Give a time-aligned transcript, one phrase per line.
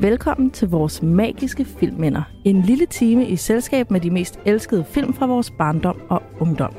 [0.00, 2.22] Velkommen til vores magiske filmminder.
[2.44, 6.74] En lille time i selskab med de mest elskede film fra vores barndom og ungdom.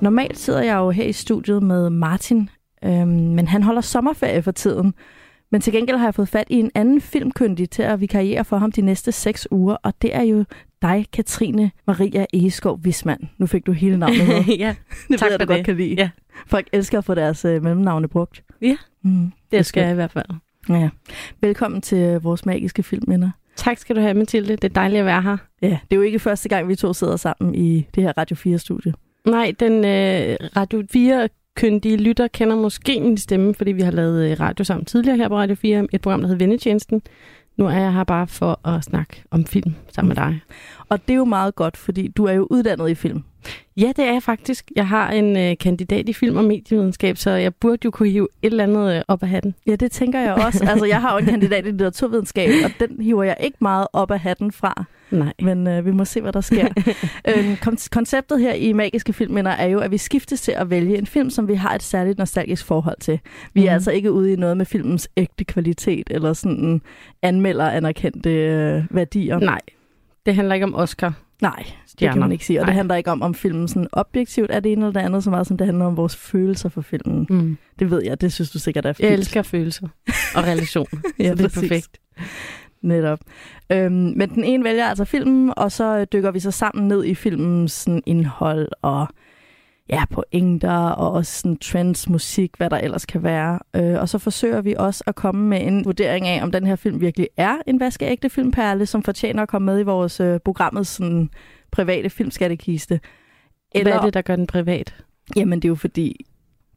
[0.00, 2.50] Normalt sidder jeg jo her i studiet med Martin,
[2.84, 4.94] øhm, men han holder sommerferie for tiden.
[5.50, 8.56] Men til gengæld har jeg fået fat i en anden filmkyndig til at vikariere for
[8.58, 10.44] ham de næste seks uger, og det er jo
[10.82, 13.28] dig, Katrine Maria Egeskov Wisman.
[13.38, 14.56] Nu fik du hele navnet med.
[14.56, 14.74] ja,
[15.08, 15.64] det tak ved jeg, for du godt det.
[15.64, 15.94] kan lide.
[15.98, 16.10] Ja.
[16.46, 18.42] Folk elsker at få deres øh, mellemnavne brugt.
[18.62, 19.84] Ja, Mm, det skal skønt.
[19.84, 20.26] jeg i hvert fald.
[20.68, 20.88] Ja.
[21.40, 23.30] Velkommen til øh, vores magiske filmminder.
[23.56, 24.56] Tak skal du have, Mathilde.
[24.56, 25.36] Det er dejligt at være her.
[25.62, 28.36] Ja, det er jo ikke første gang, vi to sidder sammen i det her Radio
[28.36, 28.94] 4-studie.
[29.26, 34.30] Nej, den øh, Radio 4 kyndige lytter kender måske min stemme, fordi vi har lavet
[34.30, 37.02] øh, radio sammen tidligere her på Radio 4, et program, der hedder Vennetjenesten.
[37.56, 40.40] Nu er jeg her bare for at snakke om film sammen med dig.
[40.88, 43.22] Og det er jo meget godt, fordi du er jo uddannet i film.
[43.76, 44.70] Ja, det er jeg faktisk.
[44.76, 48.28] Jeg har en øh, kandidat i film- og medievidenskab, så jeg burde jo kunne hive
[48.42, 49.54] et eller andet øh, op af hatten.
[49.66, 50.64] Ja, det tænker jeg også.
[50.70, 54.10] Altså, jeg har jo en kandidat i litteraturvidenskab, og den hiver jeg ikke meget op
[54.10, 54.84] af hatten fra.
[55.10, 55.32] Nej.
[55.42, 56.68] Men øh, vi må se, hvad der sker.
[57.28, 60.98] øhm, kon- konceptet her i Magiske Filmminder er jo, at vi skiftes til at vælge
[60.98, 63.20] en film, som vi har et særligt nostalgisk forhold til.
[63.54, 63.74] Vi er Mhm.
[63.74, 66.80] altså ikke ude i noget med filmens ægte kvalitet, eller sådan
[67.22, 69.38] anmelder anerkendte øh, værdier.
[69.38, 69.60] Nej,
[70.26, 71.12] det handler ikke om Oscar.
[71.42, 72.20] Nej, det kan Stjerner.
[72.20, 72.60] man ikke sige.
[72.60, 72.76] Og det Nej.
[72.76, 75.46] handler ikke om, om filmen sådan objektivt er det ene eller det andet, så meget
[75.46, 77.26] som det handler om vores følelser for filmen.
[77.30, 77.56] Mm.
[77.78, 79.10] Det ved jeg, det synes du sikkert er Jeg fint.
[79.12, 79.88] elsker følelser
[80.34, 81.60] og relationer, Ja, så det er præcis.
[81.60, 81.98] perfekt.
[82.82, 83.18] Netop.
[83.72, 87.14] Øhm, men den ene vælger altså filmen, og så dykker vi så sammen ned i
[87.14, 89.06] filmens sådan, indhold og
[89.90, 93.58] ja, pointer og også sådan, trends, musik, hvad der ellers kan være.
[93.76, 96.76] Øh, og så forsøger vi også at komme med en vurdering af, om den her
[96.76, 100.90] film virkelig er en vaskeægte filmperle, som fortjener at komme med i vores øh, programmets
[100.90, 101.30] sådan,
[101.70, 103.00] private filmskattekiste.
[103.74, 103.90] Eller...
[103.90, 104.94] Hvad er det, der gør den privat?
[105.36, 106.26] Jamen, det er jo fordi,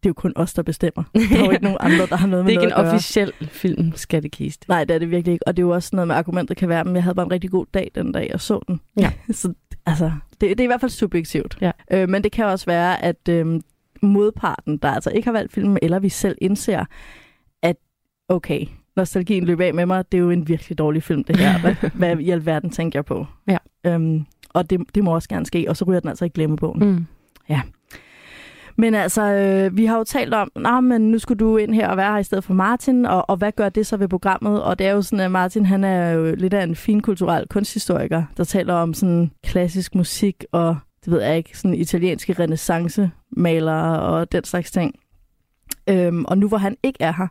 [0.04, 1.04] det er jo kun os, der bestemmer.
[1.32, 2.94] Der er jo ikke nogen andre, der har noget Det med er ikke en noget
[2.94, 4.66] officiel filmskattekiste.
[4.70, 5.48] Nej, det er det virkelig ikke.
[5.48, 7.32] Og det er jo også noget med, argumentet kan være, men jeg havde bare en
[7.32, 8.82] rigtig god dag den dag, jeg så den.
[9.00, 9.12] Ja.
[9.32, 9.54] så
[9.92, 11.58] altså, det, det er i hvert fald subjektivt.
[11.62, 11.72] Ja.
[11.92, 13.62] Øh, men det kan også være, at øh,
[14.02, 16.86] modparten, der altså ikke har valgt filmen, eller vi selv indser,
[17.62, 17.76] at
[18.28, 18.66] okay,
[18.96, 21.60] nostalgien løber af med mig, det er jo en virkelig dårlig film, det her.
[21.62, 23.26] Hvad, hvad i alverden tænker jeg på?
[23.48, 23.58] Ja.
[23.84, 26.90] Øhm, og det, det må også gerne ske, og så ryger den altså i glemmebogen.
[26.90, 27.06] Mm.
[28.78, 31.88] Men altså, øh, vi har jo talt om, Nå, men nu skulle du ind her
[31.88, 34.64] og være her i stedet for Martin, og, og hvad gør det så ved programmet?
[34.64, 38.24] Og det er jo sådan, at Martin han er jo lidt af en finkulturel kunsthistoriker,
[38.38, 44.32] der taler om sådan klassisk musik og, det ved jeg ikke, sådan italienske renaissancemalere og
[44.32, 44.96] den slags ting.
[45.90, 47.28] Øhm, og nu hvor han ikke er her,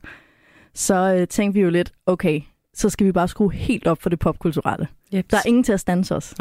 [0.75, 2.41] så øh, tænkte vi jo lidt, okay,
[2.75, 4.89] så skal vi bare skrue helt op for det popkulturelle.
[5.15, 5.31] Yep.
[5.31, 6.35] Der er ingen til at stanse os.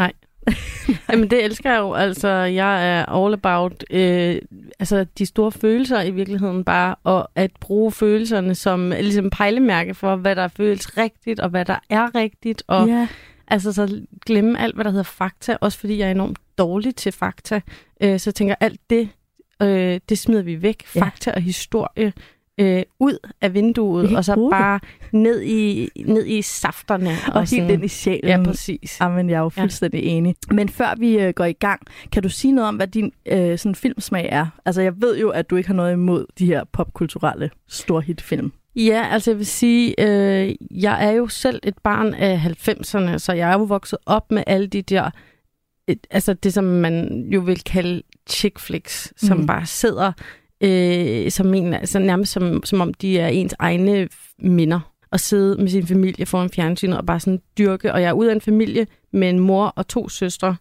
[1.11, 1.93] Jamen, det elsker jeg jo.
[1.93, 4.41] Altså, jeg er all about øh,
[4.79, 10.15] altså, de store følelser i virkeligheden bare, og at bruge følelserne som ligesom pejlemærke for,
[10.15, 13.07] hvad der føles rigtigt, og hvad der er rigtigt, og ja.
[13.47, 17.11] altså så glemme alt, hvad der hedder fakta, også fordi jeg er enormt dårlig til
[17.11, 17.61] fakta.
[18.01, 19.09] Øh, så tænker, alt det,
[19.61, 20.85] øh, det smider vi væk.
[20.85, 22.13] Fakta og historie
[22.59, 24.79] øh, ud af vinduet, og så bruge bare
[25.11, 27.09] ned i, ned i safterne.
[27.27, 28.29] Og, og helt ind i sjælen.
[28.29, 28.97] Ja, præcis.
[29.01, 30.09] Jamen, jeg er jo fuldstændig ja.
[30.09, 30.35] enig.
[30.51, 31.81] Men før vi øh, går i gang,
[32.11, 34.45] kan du sige noget om, hvad din øh, sådan filmsmag er?
[34.65, 38.51] Altså, jeg ved jo, at du ikke har noget imod de her popkulturelle storhitfilm.
[38.75, 42.37] Ja, altså jeg vil sige, øh, jeg er jo selv et barn af
[42.67, 45.09] 90'erne, så jeg er jo vokset op med alle de der,
[45.87, 49.47] et, altså det som man jo vil kalde chick flicks, som Mhm.
[49.47, 50.11] bare sidder
[50.61, 54.07] øh, som en, altså nærmest som, som om de er ens egne
[54.39, 54.79] minder
[55.11, 57.93] og sidde med sin familie foran fjernsynet og bare sådan dyrke.
[57.93, 60.55] Og jeg er ude af en familie med en mor og to søstre,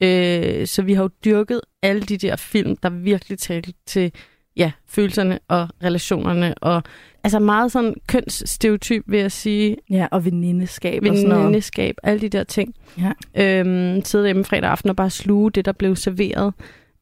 [0.00, 4.12] øh, så vi har jo dyrket alle de der film, der virkelig talte til
[4.56, 6.82] ja, følelserne og relationerne og
[7.24, 9.76] altså meget sådan kønsstereotyp, vil jeg sige.
[9.90, 11.44] Ja, og venindeskab og sådan noget.
[11.44, 12.74] Venindeskab, alle de der ting.
[12.98, 13.12] Ja.
[13.60, 16.54] Øhm, sidde hjemme fredag aften og bare sluge det, der blev serveret.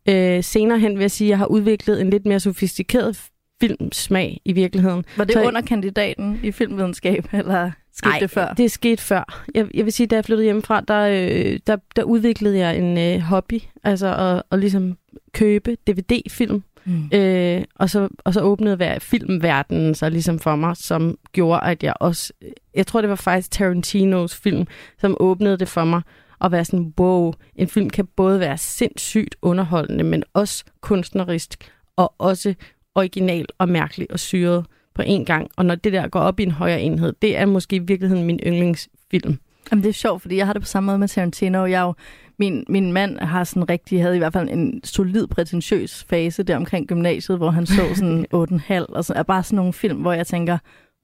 [0.09, 3.21] Øh, senere hen vil jeg sige, at jeg har udviklet en lidt mere sofistikeret
[3.60, 5.05] filmsmag i virkeligheden.
[5.16, 8.53] Var det Så- under kandidaten i filmvidenskab, eller skete Ej, det før?
[8.55, 9.45] det er sket før.
[9.55, 12.99] Jeg, jeg vil sige, da jeg flyttede hjemmefra, der, øh, der, der udviklede jeg en
[12.99, 14.97] øh, hobby, altså at, at ligesom
[15.33, 17.11] købe DVD-film, Mm.
[17.19, 21.95] øh, og, så, og så åbnede filmverdenen sig ligesom for mig, som gjorde, at jeg
[22.01, 22.33] også,
[22.75, 24.66] jeg tror det var faktisk Tarantinos film,
[25.01, 26.03] som åbnede det for mig,
[26.41, 32.15] at være sådan, wow, en film kan både være sindssygt underholdende, men også kunstnerisk, og
[32.19, 32.55] også
[32.95, 35.51] original og mærkelig og syret på én gang.
[35.57, 38.25] Og når det der går op i en højere enhed, det er måske i virkeligheden
[38.25, 39.39] min yndlingsfilm.
[39.71, 41.67] Jamen, det er sjovt, fordi jeg har det på samme måde med Tarantino.
[41.67, 41.95] Jeg er jo,
[42.39, 46.57] min, min mand har sådan rigtig, havde i hvert fald en solid, prætentiøs fase der
[46.57, 50.13] omkring gymnasiet, hvor han så sådan 8,5, og så er bare sådan nogle film, hvor
[50.13, 50.59] jeg tænker,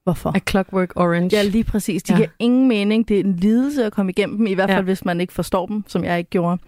[0.04, 0.32] Hvorfor?
[0.36, 1.36] A Clockwork Orange.
[1.36, 2.02] Ja, lige præcis.
[2.02, 2.18] De Ja.
[2.18, 2.24] ja.
[2.24, 3.08] giver ingen mening.
[3.08, 4.80] Det er en lidelse at komme igennem dem, i hvert fald Ja.
[4.80, 4.82] ja.
[4.84, 6.58] hvis man ikke forstår dem, som jeg ikke gjorde.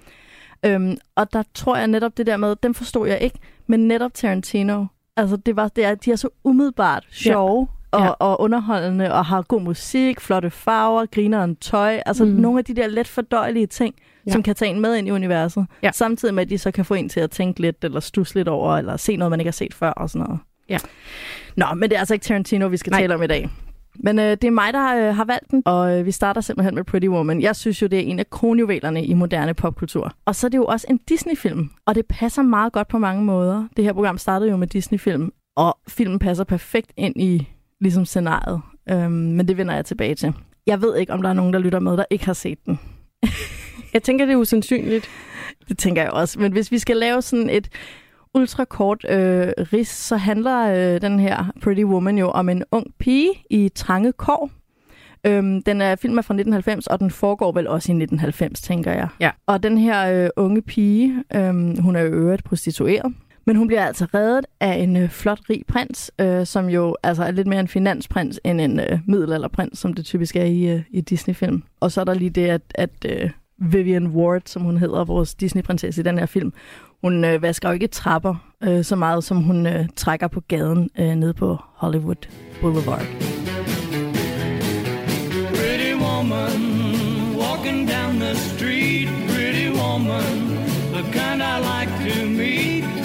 [0.66, 4.14] Øhm, og der tror jeg netop det der med, dem forstod jeg ikke, men netop
[4.14, 4.84] Tarantino,
[5.16, 8.08] altså det var, det er, de er så umiddelbart sjove og, Ja.
[8.10, 12.30] og underholdende, og har god musik, flotte farver, griner en tøj, altså Mm.
[12.30, 14.02] nogle af de der let fordøjelige ting, Ja.
[14.26, 14.32] ja.
[14.32, 15.90] som kan tage en med ind i universet, Ja.
[15.92, 18.48] samtidig med, at de så kan få en til at tænke lidt, eller stusse lidt
[18.48, 20.40] over, eller se noget, man ikke har set før, og sådan noget.
[20.68, 20.78] Ja.
[21.56, 23.00] Nå, men det er altså ikke Tarantino, vi skal Nej.
[23.00, 23.50] Tale om i dag.
[23.98, 26.74] Men øh, det er mig, der øh, har valgt den, og øh, vi starter simpelthen
[26.74, 27.40] med Pretty Woman.
[27.40, 30.12] Jeg synes jo, det er en af kronjuvelerne i moderne popkultur.
[30.24, 33.24] Og så er det jo også en Disney-film, og det passer meget godt på mange
[33.24, 33.64] måder.
[33.76, 37.48] Det her program startede jo med Disney-film, og filmen passer perfekt ind i
[37.80, 38.60] ligesom scenariet.
[38.90, 40.32] Øhm, men det vender jeg tilbage til.
[40.66, 42.80] Jeg ved ikke, om der er nogen, der lytter med, der ikke har set den.
[43.92, 45.08] Jeg tænker, det er usandsynligt.
[45.68, 46.40] Det tænker jeg også.
[46.40, 47.68] Men hvis vi skal lave sådan et
[48.36, 53.30] ultrakort øh, ris, så handler øh, den her Pretty Woman jo om en ung pige
[53.50, 54.50] i trange kår.
[55.26, 58.92] Øhm, den er film er fra 1990, og den foregår vel også i 1990, tænker
[58.92, 59.08] jeg.
[59.20, 59.30] Ja.
[59.46, 63.14] Og den her øh, unge pige, øh, hun er jo øvrigt prostitueret,
[63.46, 67.24] men hun bliver altså reddet af en øh, flot, rig prins, øh, som jo altså
[67.24, 70.82] er lidt mere en finansprins end en øh, middelalderprins, som det typisk er i, øh,
[70.90, 71.62] i Disney-film.
[71.80, 75.34] Og så er der lige det, at, at øh, Vivian Ward, som hun hedder, vores
[75.34, 76.52] Disney-prinsesse i den her film,
[77.06, 80.90] hun øh, vasker jo ikke trapper øh, så meget, som hun øh, trækker på gaden
[80.98, 82.28] øh, nede på Hollywood
[82.60, 83.06] Boulevard.
[85.54, 86.62] Pretty woman
[87.42, 89.08] walking down the street.
[89.28, 90.36] Pretty woman,
[90.94, 92.95] the kind I like to meet.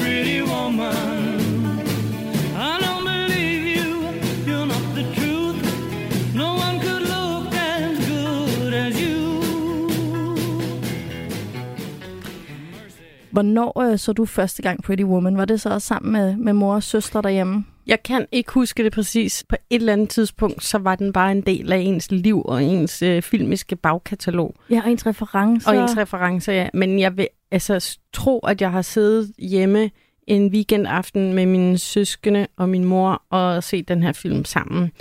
[13.31, 15.37] Hvornår øh, så du første gang Pretty Woman?
[15.37, 17.65] Var det så også sammen med, med mor og søstre derhjemme?
[17.87, 19.43] Jeg kan ikke huske det præcis.
[19.49, 22.63] På et eller andet tidspunkt, så var den bare en del af ens liv og
[22.63, 24.55] ens øh, filmiske bagkatalog.
[24.69, 25.69] Ja, og ens referencer.
[25.71, 26.69] Og ens referencer, ja.
[26.73, 29.91] Men jeg vil altså tro, at jeg har siddet hjemme
[30.27, 34.91] en weekendaften med mine søskende og min mor og set den her film sammen.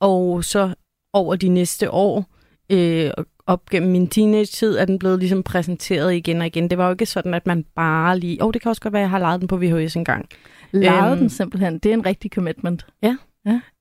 [0.00, 0.74] Og så
[1.12, 2.24] over de næste år,
[2.72, 3.10] øh,
[3.48, 6.70] op gennem min teenage-tid, er den blevet ligesom præsenteret igen og igen.
[6.70, 8.42] Det var jo ikke sådan, at man bare lige...
[8.42, 10.26] Åh, oh, det kan også godt være, at jeg har lejet den på VHS engang.
[10.72, 11.18] Lejede Øhm.
[11.20, 11.78] den simpelthen.
[11.78, 12.86] Det er en rigtig commitment.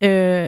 [0.04, 0.48] Øh,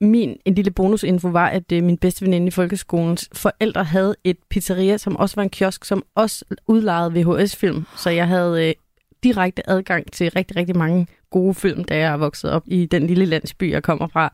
[0.00, 4.36] min en lille bonusinfo var, at øh, min bedste veninde i folkeskolens forældre havde et
[4.50, 7.84] pizzeria, som også var en kiosk, som også udlejede VHS-film.
[7.96, 8.74] Så jeg havde øh,
[9.22, 13.24] direkte adgang til rigtig, rigtig mange gode film, da jeg vokset op i den lille
[13.24, 14.32] landsby, jeg kommer fra.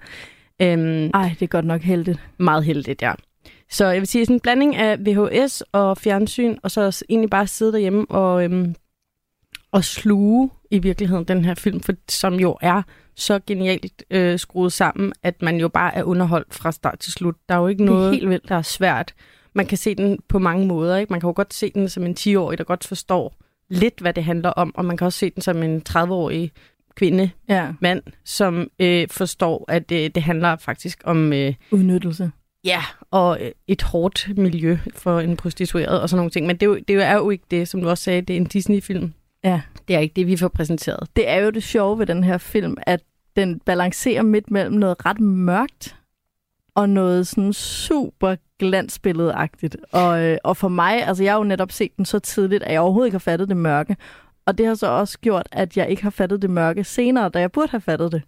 [0.63, 2.19] Øhm, Ej, det er godt nok heldigt.
[2.39, 3.13] meget heldigt, ja.
[3.71, 7.47] Så jeg vil sige, sådan en blanding af VHS og fjernsyn, og så egentlig bare
[7.47, 8.75] sidde derhjemme og, øhm,
[9.73, 12.83] og sluge i virkeligheden den her film, for, som jo er
[13.17, 17.35] så genialt øh, skruet sammen, at man jo bare er underholdt fra start til slut.
[17.49, 18.49] Der er jo ikke noget, helt vildt.
[18.49, 19.15] der er svært.
[19.53, 20.97] Man kan se den på mange måder.
[20.97, 21.13] Ikke?
[21.13, 23.35] Man kan jo godt se den som en 10-årig, der godt forstår
[23.69, 26.53] lidt, hvad det handler om, og man kan også se den som en 30-årig
[26.97, 31.33] kvinde, Ja, mand, som øh, forstår, at øh, det handler faktisk om...
[31.33, 32.31] Øh, udnyttelse.
[32.65, 32.83] Ja,
[33.15, 36.47] og øh, et hårdt miljø for en prostitueret og sådan nogle ting.
[36.47, 38.41] Men det er, jo, det er jo ikke det, som du også sagde, det er
[38.41, 39.13] en Disney-film.
[39.45, 39.61] Ja.
[39.89, 41.09] Det er ikke det, vi får præsenteret.
[41.17, 43.01] Det er jo det sjove ved den her film, at
[43.37, 45.97] den balancerer midt mellem noget ret mørkt
[46.75, 49.77] og noget sådan super glansbilledagtigt.
[49.93, 52.73] Og, øh, og for mig, altså jeg har jo netop set den så tidligt, at
[52.73, 53.97] jeg overhovedet ikke har fattet det mørke.
[54.47, 57.41] Og det har så også gjort, at jeg ikke har fattet det mørke senere, da
[57.41, 58.23] jeg burde have fattet det.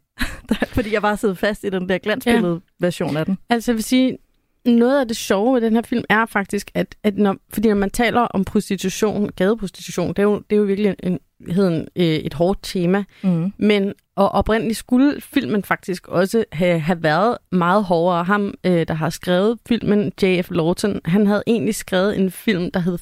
[0.74, 3.38] Fordi jeg bare sidder fast i den der glansbillede version af den.
[3.48, 4.18] Altså jeg vil sige,
[4.66, 7.76] noget af det sjove ved den her film er faktisk, at, at når, fordi når
[7.76, 11.18] man taler om prostitution, gadeprostitution, det er jo, det er jo virkelig en,
[11.48, 13.04] heden, øh, et hårdt tema.
[13.22, 13.52] Mm.
[13.58, 18.24] Men og oprindeligt skulle filmen faktisk også have, have været meget hårdere.
[18.24, 20.50] Ham, øh, der har skrevet filmen, J.F.
[20.50, 22.98] Lawton, han havde egentlig skrevet en film, der hed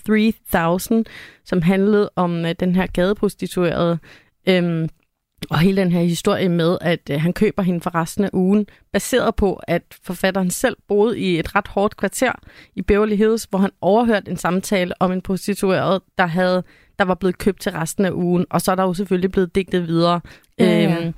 [0.52, 1.04] 3000,
[1.44, 3.98] som handlede om øh, den her gadeprostituerede.
[4.48, 4.88] Øhm,
[5.50, 8.66] og hele den her historie med, at øh, han køber hende for resten af ugen,
[8.92, 12.32] baseret på, at forfatteren selv boede i et ret hårdt kvarter
[12.76, 16.62] i Beverly Hills, hvor han overhørte en samtale om en prostitueret, der havde
[16.98, 19.54] der var blevet købt til resten af ugen, og så er der jo selvfølgelig blevet
[19.54, 20.20] digtet videre.
[20.58, 20.96] Ja, ja.
[20.96, 21.14] Øhm,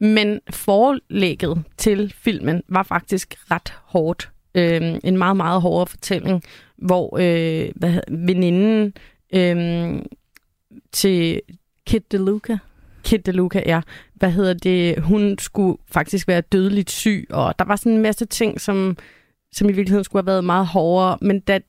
[0.00, 4.30] men forlægget til filmen var faktisk ret hårdt.
[4.54, 6.42] Øhm, en meget, meget hårdere fortælling,
[6.76, 8.92] hvor øh, hvad, veninden
[9.34, 10.06] øhm,
[10.92, 11.40] til
[11.86, 12.58] Kid DeLuca.
[13.04, 13.80] Kid DeLuca, ja,
[14.14, 18.26] hvad hedder det, hun skulle faktisk være dødeligt syg, og der var sådan en masse
[18.26, 18.96] ting, som,
[19.52, 21.60] som i virkeligheden skulle have været meget hårdere, men da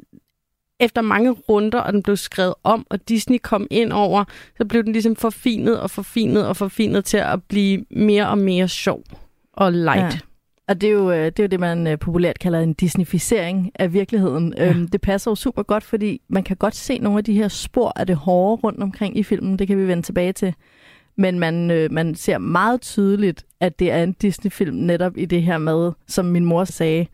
[0.80, 4.24] efter mange runder, og den blev skrevet om, og Disney kom ind over,
[4.58, 8.68] så blev den ligesom forfinet og forfinet og forfinet til at blive mere og mere
[8.68, 9.04] sjov
[9.54, 10.00] og light.
[10.00, 10.06] Ja.
[10.06, 10.20] Ja.
[10.68, 13.72] Og det er, jo, øh, det er jo det, man øh, populært kalder en disnificering
[13.76, 14.54] af virkeligheden.
[14.58, 14.70] Ja.
[14.70, 17.48] Øhm, det passer jo super godt, fordi man kan godt se nogle af de her
[17.48, 19.60] spor af det hårde rundt omkring i filmen.
[19.60, 20.54] Det kan vi vende tilbage til.
[21.16, 25.42] Men man, øh, man ser meget tydeligt, at det er en Disney-film netop i det
[25.42, 27.08] her med, som min mor sagde,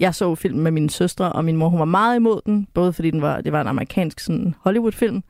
[0.00, 2.92] jeg så filmen med mine søstre, og min mor hun var meget imod den, både
[2.92, 5.22] fordi den var, det var en amerikansk sådan, Hollywood-film,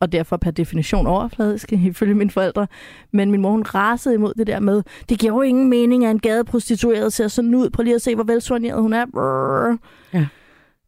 [0.00, 2.66] og derfor per definition overfladisk, ifølge mine forældre.
[3.12, 6.10] Men min mor, hun rasede imod det der med, det giver jo ingen mening, at
[6.10, 7.70] en gadeprostitueret ser sådan ud.
[7.70, 9.06] Prøv lige at se, hvor velsoigneret hun er.
[9.06, 9.76] Brrr.
[10.12, 10.26] Ja.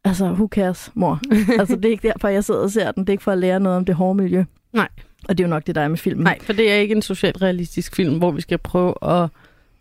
[0.05, 1.21] Altså, who cares, mor?
[1.61, 3.01] altså, det er ikke derfor, jeg sidder og ser den.
[3.01, 4.45] Det er ikke for at lære noget om det hårde miljø.
[4.73, 4.89] Nej.
[5.29, 6.25] Og det er jo nok det, der er med filmen.
[6.25, 9.29] Nej, for det er ikke en socialt realistisk film, hvor vi skal prøve at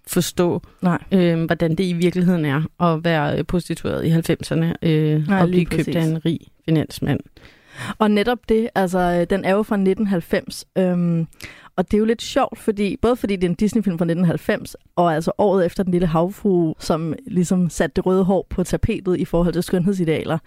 [0.08, 1.04] forstå, Nej.
[1.12, 5.48] øh, hvordan det i virkeligheden er at være øh, prostitueret i 90'erne øh, Nej, og
[5.48, 6.12] blive købt af præcis.
[6.12, 7.20] en rig finansmand.
[7.98, 10.66] Og netop det, altså, øh, den er jo fra 1990.
[10.78, 11.28] Øhm,
[11.76, 14.76] og det er jo lidt sjovt, fordi, både fordi det er en Disney-film fra 1990,
[14.96, 19.20] og altså året efter Den Lille Havfru, som ligesom satte det røde hår på tapetet
[19.20, 20.38] i forhold til skønhedsidealer.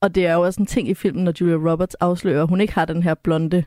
[0.00, 2.60] Og det er jo også en ting i filmen, når Julia Roberts afslører, at hun
[2.60, 3.64] ikke har den her blonde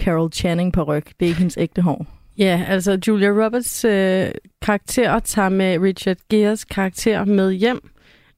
[0.00, 1.04] Carol Channing på ryg.
[1.20, 2.06] Det er ikke hendes ægte hår.
[2.38, 4.30] Ja, altså Julia Roberts øh,
[4.62, 7.90] karakter tager med Richard Geres karakter med hjem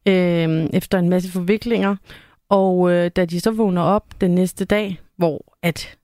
[0.09, 1.97] øh, efter en masse forviklinger.
[2.49, 5.97] Og øh, da de så vågner op den næste dag, hvor at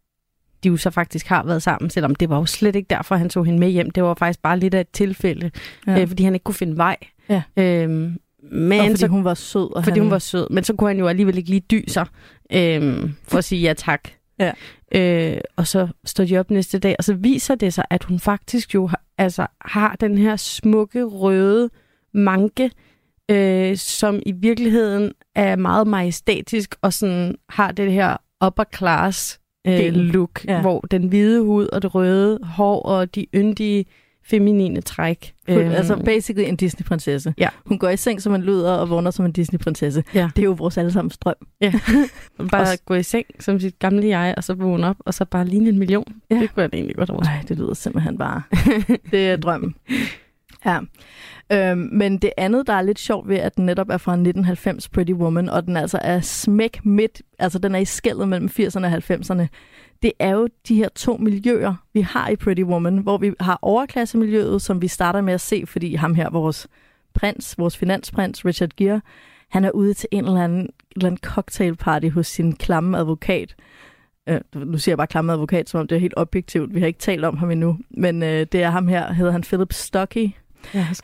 [0.65, 3.29] de jo så faktisk har været sammen, selvom det var jo slet ikke derfor, han
[3.29, 3.91] tog hende med hjem.
[3.91, 5.50] Det var faktisk bare lidt af et tilfælde,
[5.87, 6.00] Ja.
[6.00, 6.97] øh, fordi han ikke kunne finde vej.
[7.29, 7.43] Ja.
[7.57, 7.91] Øh,
[8.53, 9.77] men og fordi så, hun var sød.
[9.77, 10.47] Og fordi han, hun var sød.
[10.50, 12.07] Men så kunne han jo alligevel ikke lige dy sig
[12.53, 14.09] øh, for at sige ja tak.
[14.38, 14.52] Ja.
[14.95, 18.18] Øh, og så står de op næste dag, og så viser det sig, at hun
[18.18, 21.71] faktisk jo har, altså, har den her smukke, røde
[22.14, 22.71] manke,
[23.30, 28.16] øh, som i virkeligheden er meget majestætisk, og sådan har det her
[28.47, 30.54] upper class øh, look, Ja.
[30.54, 30.61] ja.
[30.61, 33.85] hvor den hvide hud og det røde hår og de yndige
[34.30, 35.35] feminine træk.
[35.49, 37.35] Fuld, øhm, altså basically en Disney-prinsesse.
[37.38, 37.49] Ja.
[37.66, 40.02] Hun går i seng som en luder og vågner som en Disney-prinsesse.
[40.14, 40.30] Ja.
[40.37, 41.35] Det er jo vores allesammens drøm.
[42.50, 45.25] bare også- gå i seng som sit gamle jeg, og så vågne op, og så
[45.25, 46.04] bare ligne en million.
[46.30, 46.35] Ja.
[46.35, 46.40] Ja.
[46.42, 47.35] Det kunne jeg egentlig godt overskue.
[47.35, 48.42] Nej, det lyder simpelthen bare...
[49.11, 49.75] det er drømmen.
[50.66, 50.78] Ja.
[51.52, 54.88] Øhm, men det andet, der er lidt sjovt ved, at den netop er fra 1990
[54.88, 58.85] Pretty Woman, og den altså er smæk midt, altså den er i skældet mellem 80'erne
[58.85, 59.47] og 90'erne,
[60.02, 63.59] det er jo de her to miljøer, vi har i Pretty Woman, hvor vi har
[63.62, 66.69] overklassemiljøet, som vi starter med at se, fordi ham her, vores
[67.14, 69.00] prins, vores finansprins, Richard Gere,
[69.49, 73.55] han er ude til en eller anden, en eller anden cocktailparty hos sin klamme advokat.
[74.28, 76.75] Øh, nu siger jeg bare klamme advokat, som om det er helt objektivt.
[76.75, 77.78] Vi har ikke talt om ham endnu.
[77.90, 80.31] Men øh, det er ham her, hedder han Philip Stocky.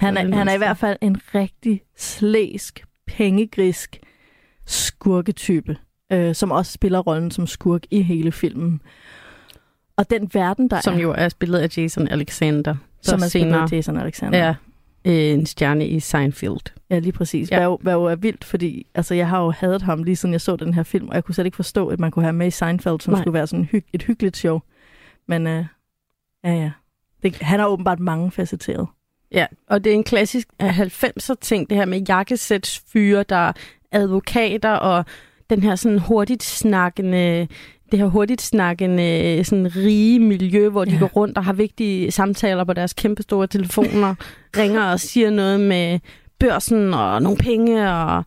[0.01, 4.01] Han er, han er i hvert fald en rigtig slæsk, pengegrisk
[4.67, 5.77] skurketype,
[6.13, 8.81] øh, som også spiller rollen som skurk i hele filmen.
[9.97, 13.31] Og den verden, der Som er, jo er spillet af Jason Alexander, som er spillet
[13.31, 14.39] senere af Jason Alexander.
[14.39, 14.55] er
[15.05, 16.73] øh, en stjerne i Seinfeld.
[16.91, 17.51] Ja, lige præcis.
[17.51, 17.57] Ja.
[17.57, 20.33] Hvad, jo, hvad jo er vildt, fordi altså, jeg har jo hadet ham lige siden
[20.33, 22.33] jeg så den her film, og jeg kunne slet ikke forstå, at man kunne have
[22.33, 23.23] med i Seinfeld, som Nej.
[23.23, 24.61] skulle være sådan hyg, et hyggeligt show.
[25.29, 25.65] Men øh,
[26.45, 26.71] ja, ja.
[27.23, 28.87] Det, han er åbenbart mange facetteret.
[29.33, 33.53] Ja, og det er en klassisk 90'er ting, det her med jakkesætsfyre, der er
[33.93, 35.05] advokater, og
[35.51, 37.47] den her sådan hurtigt snakkende,
[37.91, 40.99] det her hurtigt snakkende sådan rige miljø, hvor de Ja.
[40.99, 44.15] går rundt og har vigtige samtaler på deres kæmpestore telefoner,
[44.59, 45.99] ringer og siger noget med
[46.39, 48.25] børsen og nogle penge, og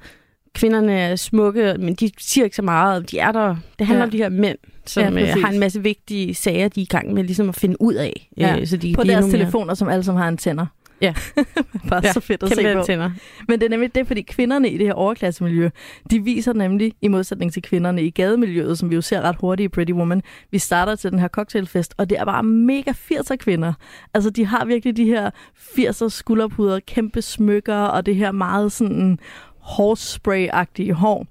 [0.55, 3.11] kvinderne er smukke, men de siger ikke så meget.
[3.11, 3.55] De er der.
[3.79, 4.05] Det handler Ja.
[4.05, 5.43] om de her mænd, som Ja, præcis.
[5.43, 8.29] har en masse vigtige sager, de er i gang med ligesom at finde ud af.
[8.37, 8.57] Ja.
[8.59, 10.65] øh, så de På deres mere- telefoner, som alle sammen har antenner.
[11.01, 11.13] Ja.
[11.89, 12.79] Bare Ja, så fedt at se på.
[12.79, 13.11] antenner.
[13.47, 15.69] Men det er nemlig det, fordi kvinderne i det her overklassemiljø,
[16.11, 19.65] de viser nemlig, i modsætning til kvinderne i gademiljøet, som vi jo ser ret hurtigt
[19.65, 23.35] i Pretty Woman, vi starter til den her cocktailfest, og det er bare mega 80'er
[23.35, 23.73] kvinder.
[24.13, 29.19] Altså, de har virkelig de her 80'er skulderpuder, kæmpe smykker, og det her meget sådan
[29.59, 31.27] hårspray-agtige hår.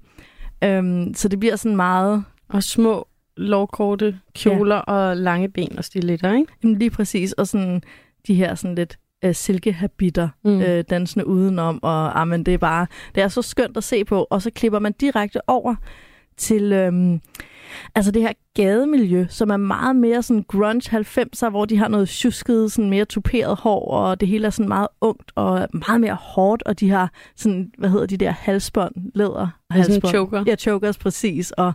[0.63, 3.07] Øhm, så det bliver sådan meget, Og små,
[3.37, 4.81] lovkorte kjoler ja.
[4.81, 6.53] og lange ben og stiletter, ikke?
[6.63, 7.81] jamen lige præcis, og sådan
[8.27, 10.61] de her sådan lidt øh, silkehabiter, Mm.
[10.61, 14.05] øh, dansende udenom, og ah, men det er bare, det er så skønt at se
[14.05, 15.75] på, og så klipper man direkte over
[16.37, 17.21] til øhm,
[17.95, 22.09] altså det her gademiljø, som er meget mere sådan grunge 90'er, hvor de har noget
[22.09, 26.17] tjusket, sådan mere tuperet hår, og det hele er sådan meget ungt og meget mere
[26.21, 30.13] hårdt, og de har sådan, hvad hedder de der halsbånd, læder sådan halsbånd.
[30.13, 30.43] choker.
[30.47, 31.73] Ja, chokers, præcis, og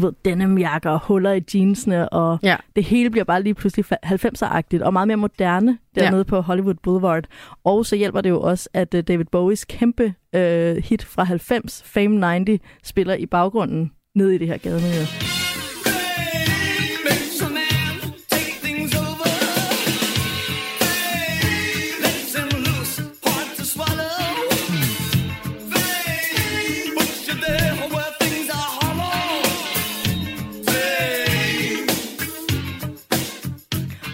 [0.00, 2.56] du ved, denimjakker og huller i jeansene, og Ja.
[2.76, 6.22] det hele bliver bare lige pludselig fa- 90'er-agtigt, og meget mere moderne dernede ja.
[6.22, 7.24] på Hollywood Boulevard.
[7.64, 10.04] Og så hjælper det jo også, at uh, David Bowies kæmpe
[10.36, 10.40] uh,
[10.84, 15.27] hit fra 90, Fame 90, spiller i baggrunden nede i det her gademiljø.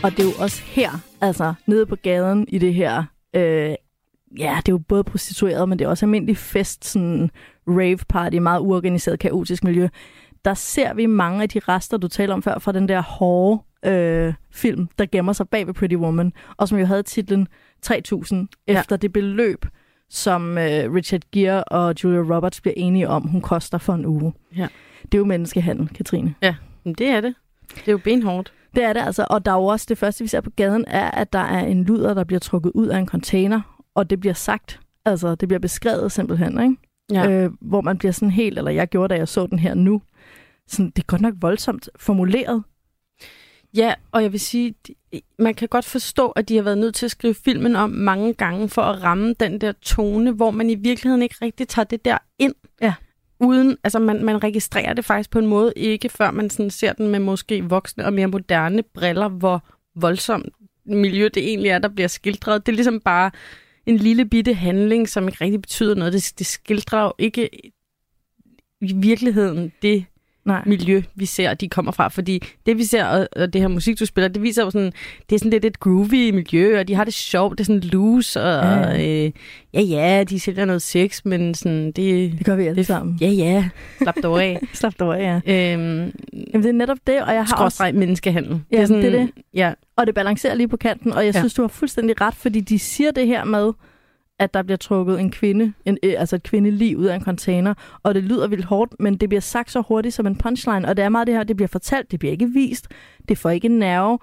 [0.04, 3.75] Og det er jo også her, altså nede på gaden i det her, øh,
[4.38, 7.30] ja, det er jo både prostitueret, men det er også almindelig fest, sådan
[7.68, 9.88] rave party, meget uorganiseret, kaotisk miljø.
[10.44, 13.62] Der ser vi mange af de rester, du taler om før, fra den der hårde
[13.84, 17.49] øh, film, der gemmer sig bag ved Pretty Woman, og som jo havde titlen
[17.82, 19.66] 3000 efter det beløb,
[20.11, 24.32] som øh, Richard Gere og Julia Roberts bliver enige om, hun koster for en uge.
[24.56, 24.68] Ja.
[25.02, 26.34] Det er jo menneskehandel, Katrine.
[26.84, 27.34] Men det er det.
[27.75, 28.52] Det er jo benhårdt.
[28.75, 30.85] Det er det altså, og der er jo også det første, vi ser på gaden,
[30.87, 33.61] er, at der er en luder, der bliver trukket ud af en container,
[33.95, 36.76] og det bliver sagt, altså det bliver beskrevet simpelthen, ikke?
[37.11, 37.31] Ja.
[37.31, 40.02] Øh, hvor man bliver sådan helt, eller jeg gjorde, da jeg så den her nu,
[40.69, 42.62] sådan, det er godt nok voldsomt formuleret.
[43.76, 44.75] Ja, og jeg vil sige,
[45.38, 48.35] man kan godt forstå, at de har været nødt til at skrive filmen om mange
[48.35, 52.04] gange for at ramme den der tone, hvor man i virkeligheden ikke rigtig tager det
[52.04, 52.54] der ind.
[52.81, 52.95] Ja.
[53.40, 56.92] Uden, altså man, man registrerer det faktisk på en måde ikke, før man sådan ser
[56.92, 59.64] den med måske voksne og mere moderne briller, hvor
[59.96, 60.48] voldsomt
[60.86, 62.66] miljø det egentlig er, der bliver skildret.
[62.66, 63.30] Det er ligesom bare
[63.86, 66.12] en lille bitte handling, som ikke rigtig betyder noget.
[66.12, 67.48] Det, det skildrer jo ikke
[68.80, 70.04] i virkeligheden det,
[70.44, 70.62] Nej.
[70.66, 72.08] miljø, vi ser, de kommer fra.
[72.08, 74.92] Fordi det, vi ser, og, og det her musik, du spiller, det viser jo sådan,
[75.30, 77.80] det er sådan lidt et groovy miljø, og de har det sjovt, det er sådan
[77.80, 78.90] loose, og Ja.
[78.90, 79.30] ja, øh,
[79.74, 83.18] ja, ja, de sælger noget sex, men sådan, det, Det gør vi alle det sammen.
[83.20, 83.68] ja, ja,
[84.02, 84.58] slap dog af.
[84.72, 85.34] Slap dig over, ja.
[85.34, 88.60] øhm, Jamen, det er netop det, og jeg har også, menneskehandel.
[88.72, 89.30] Ja, det er det.
[89.54, 91.40] Ja, og det balancerer lige på kanten, og jeg Ja.
[91.40, 93.72] synes, du har fuldstændig ret, fordi de siger det her med,
[94.38, 97.74] at der bliver trukket en kvinde, en, øh, altså et kvindeliv ud af en container,
[98.02, 100.96] og det lyder vildt hårdt, men det bliver sagt så hurtigt som en punchline, og
[100.96, 102.88] det er meget det her, det bliver fortalt, det bliver ikke vist,
[103.28, 104.18] det får ikke nerve.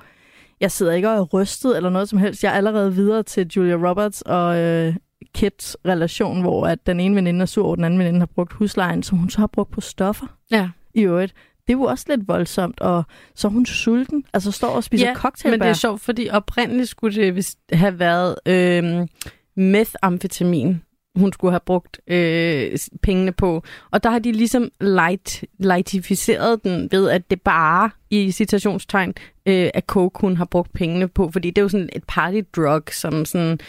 [0.59, 2.43] Jeg sidder ikke og er rystet eller noget som helst.
[2.43, 4.95] Jeg er allerede videre til Julia Roberts og øh,
[5.35, 8.53] Kits relation, hvor at den ene veninde er sur, og den anden veninde har brugt
[8.53, 10.69] huslejen, som hun så har brugt på stoffer ja.
[10.93, 11.33] i øvrigt.
[11.67, 13.03] Det er jo også lidt voldsomt, og
[13.35, 15.57] så er hun sulten, altså står og spiser Ja, cocktailbær.
[15.57, 19.07] men det er sjovt, fordi oprindeligt skulle det have været øh,
[19.55, 20.81] methamfetamin,
[21.15, 23.63] hun skulle have brugt øh, pengene på.
[23.91, 29.13] Og der har de ligesom light, lightificeret den ved, at det bare i citationstegn
[29.45, 31.31] øh, at coke, hun har brugt pengene på.
[31.31, 33.59] Fordi det er jo sådan et party drug, som sådan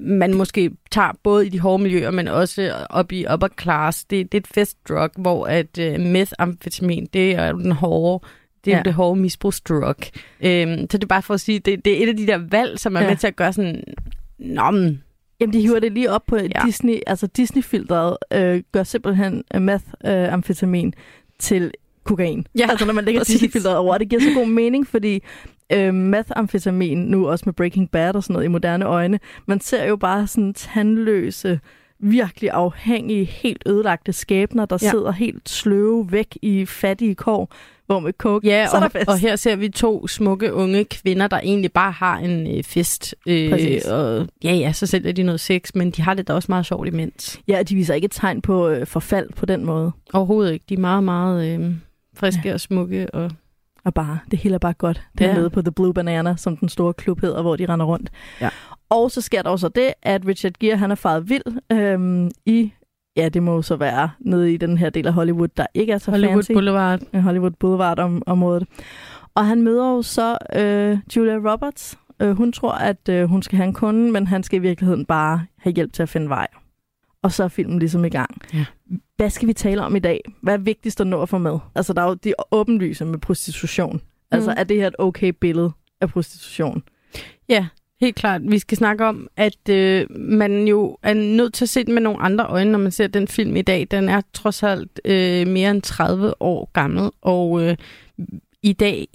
[0.00, 4.04] man måske tager både i de hårde miljøer, men også op i upper class.
[4.04, 8.24] Det, det er et festdrug, hvor at øh, methamfetamin, det er jo den hårde
[8.64, 8.76] det er Ja.
[8.76, 8.82] ja.
[8.82, 9.94] det hårde misbrugsdrug.
[10.40, 12.38] Øhm, så det er bare for at sige, det, det er et af de der
[12.50, 13.08] valg, som er ja.
[13.08, 13.84] med til at gøre sådan,
[14.38, 15.02] Nå, men,
[15.40, 16.66] Jamen, de hiver det lige op på ja.
[16.66, 20.92] Disney, altså Disney-filteret øh, gør simpelthen øh, meth-amfetamin
[21.38, 21.72] til
[22.04, 22.46] kokain.
[22.58, 23.24] Ja, altså når man lægger.
[23.24, 25.22] Disney-filteret over, og det giver så god mening, fordi
[25.72, 29.84] øh, meth-amfetamin, nu også med Breaking Bad og sådan noget i moderne øjne, man ser
[29.84, 31.60] jo bare sådan tandløse,
[32.00, 34.90] virkelig afhængige, helt ødelagte skæbner, der ja.
[34.90, 37.54] Sidder helt sløve væk i fattige kår,
[37.86, 39.08] hvor med coke, ja, så er der og, fest.
[39.08, 43.14] og her ser vi to smukke unge kvinder, der egentlig bare har en øh, fest.
[43.26, 43.84] Øh, Præcis.
[43.84, 46.66] og ja, ja, så sælger de noget sex, men de har det da også meget
[46.66, 47.40] sjovt imens.
[47.48, 49.92] Ja, de viser ikke et tegn på øh, forfald på den måde.
[50.12, 50.64] Overhovedet ikke.
[50.68, 51.74] De er meget, meget øh,
[52.14, 52.54] friske ja.
[52.54, 53.14] og smukke.
[53.14, 53.30] Og,
[53.84, 55.02] Og bare, det hele er bare godt.
[55.18, 55.36] Det er Ja.
[55.36, 58.10] nede på The Blue Banana, som den store klub hedder, hvor de render rundt.
[58.40, 58.48] Ja.
[58.90, 62.72] Og så sker der også det, at Richard Gere, han er faret vild øhm, i,
[63.16, 65.92] ja, det må jo så være nede i den her del af Hollywood, der ikke
[65.92, 66.52] er så Hollywood fancy.
[66.52, 67.20] Boulevard.
[67.22, 68.68] Hollywood Boulevard-området.
[69.34, 71.98] Og han møder jo så øh, Julia Roberts.
[72.22, 75.04] Øh, hun tror, at øh, hun skal have en kunde, men han skal i virkeligheden
[75.06, 76.46] bare have hjælp til at finde vej.
[77.22, 78.36] Og så er filmen ligesom i gang.
[78.54, 78.64] Ja.
[79.16, 80.20] Hvad skal vi tale om i dag?
[80.42, 81.58] Hvad er vigtigst at nå at få med?
[81.74, 84.00] Altså, der er jo de åbenlyse med prostitution.
[84.30, 84.54] Altså, Mm.
[84.58, 86.82] er det her et okay billede af prostitution?
[87.48, 87.66] Ja,
[88.00, 88.40] helt klart.
[88.44, 92.02] Vi skal snakke om, at øh, man jo er nødt til at se den med
[92.02, 93.86] nogle andre øjne, når man ser den film i dag.
[93.90, 97.76] Den er trods alt øh, mere end 30 år gammel, og øh,
[98.62, 99.08] i dag,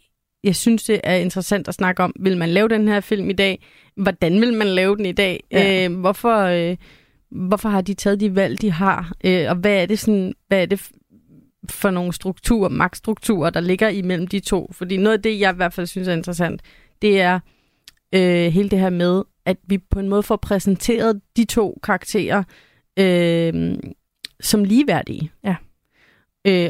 [0.43, 3.33] jeg synes, det er interessant at snakke om, vil man lave den her film i
[3.33, 3.65] dag?
[3.95, 5.43] Hvordan vil man lave den i dag?
[5.51, 5.85] Ja.
[5.85, 6.77] Øh, hvorfor, øh,
[7.33, 9.11] hvorfor har de taget de valg, de har?
[9.23, 10.89] Øh, og hvad er det sådan, hvad er det
[11.69, 14.69] for nogle strukturer, magtstrukturer, der ligger imellem de to?
[14.71, 16.61] Fordi noget af det, jeg i hvert fald synes er interessant,
[17.01, 17.39] det er
[18.15, 22.43] øh, hele det her med, at vi på en måde får præsenteret de to karakterer
[22.99, 23.75] øh,
[24.41, 25.31] som ligeværdige.
[25.43, 25.55] Ja.
[26.47, 26.69] Øh,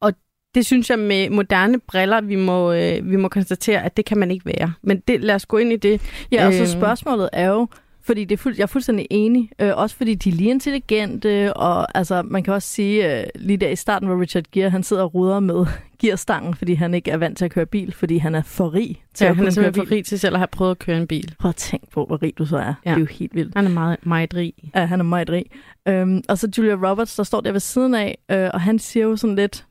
[0.00, 0.12] og
[0.54, 4.18] det synes jeg med moderne briller, vi må, øh, vi må konstatere, at det kan
[4.18, 4.72] man ikke være.
[4.82, 6.00] Men det, lad os gå ind i det.
[6.32, 6.70] Ja, og så Øhm.
[6.70, 7.68] spørgsmålet er jo,
[8.06, 11.54] fordi det er fuld, jeg er fuldstændig enig, øh, også fordi de er lige intelligente,
[11.54, 14.82] og altså, man kan også sige, øh, lige der i starten, hvor Richard Gere, han
[14.82, 15.66] sidder og ruder med
[16.02, 19.04] gearstangen, fordi han ikke er vant til at køre bil, fordi han er for rig
[19.14, 20.96] til Ja, at han er simpelthen for rig til selv at have prøvet at køre
[20.96, 21.34] en bil.
[21.38, 22.74] Prøv at tænke på, hvor rig du så er.
[22.84, 22.90] Ja.
[22.90, 23.54] Det er jo helt vildt.
[23.54, 24.54] Han er meget, meget rig.
[24.74, 25.44] Ja, han er meget rig.
[25.88, 29.06] Øhm, og så Julia Roberts, der står der ved siden af, øh, og han siger
[29.06, 29.66] jo sådan lidt,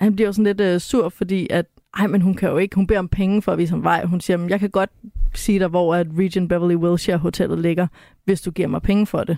[0.00, 2.74] han bliver jo sådan lidt øh, sur, fordi at ej, men hun kan jo ikke,
[2.74, 4.04] hun beder om penge for at vise ham vej.
[4.04, 4.90] Hun siger, "Men jeg kan godt
[5.34, 7.86] sige dig, hvor at Regent Beverly Wilshire Hotellet ligger,
[8.24, 9.36] hvis du giver mig penge for det.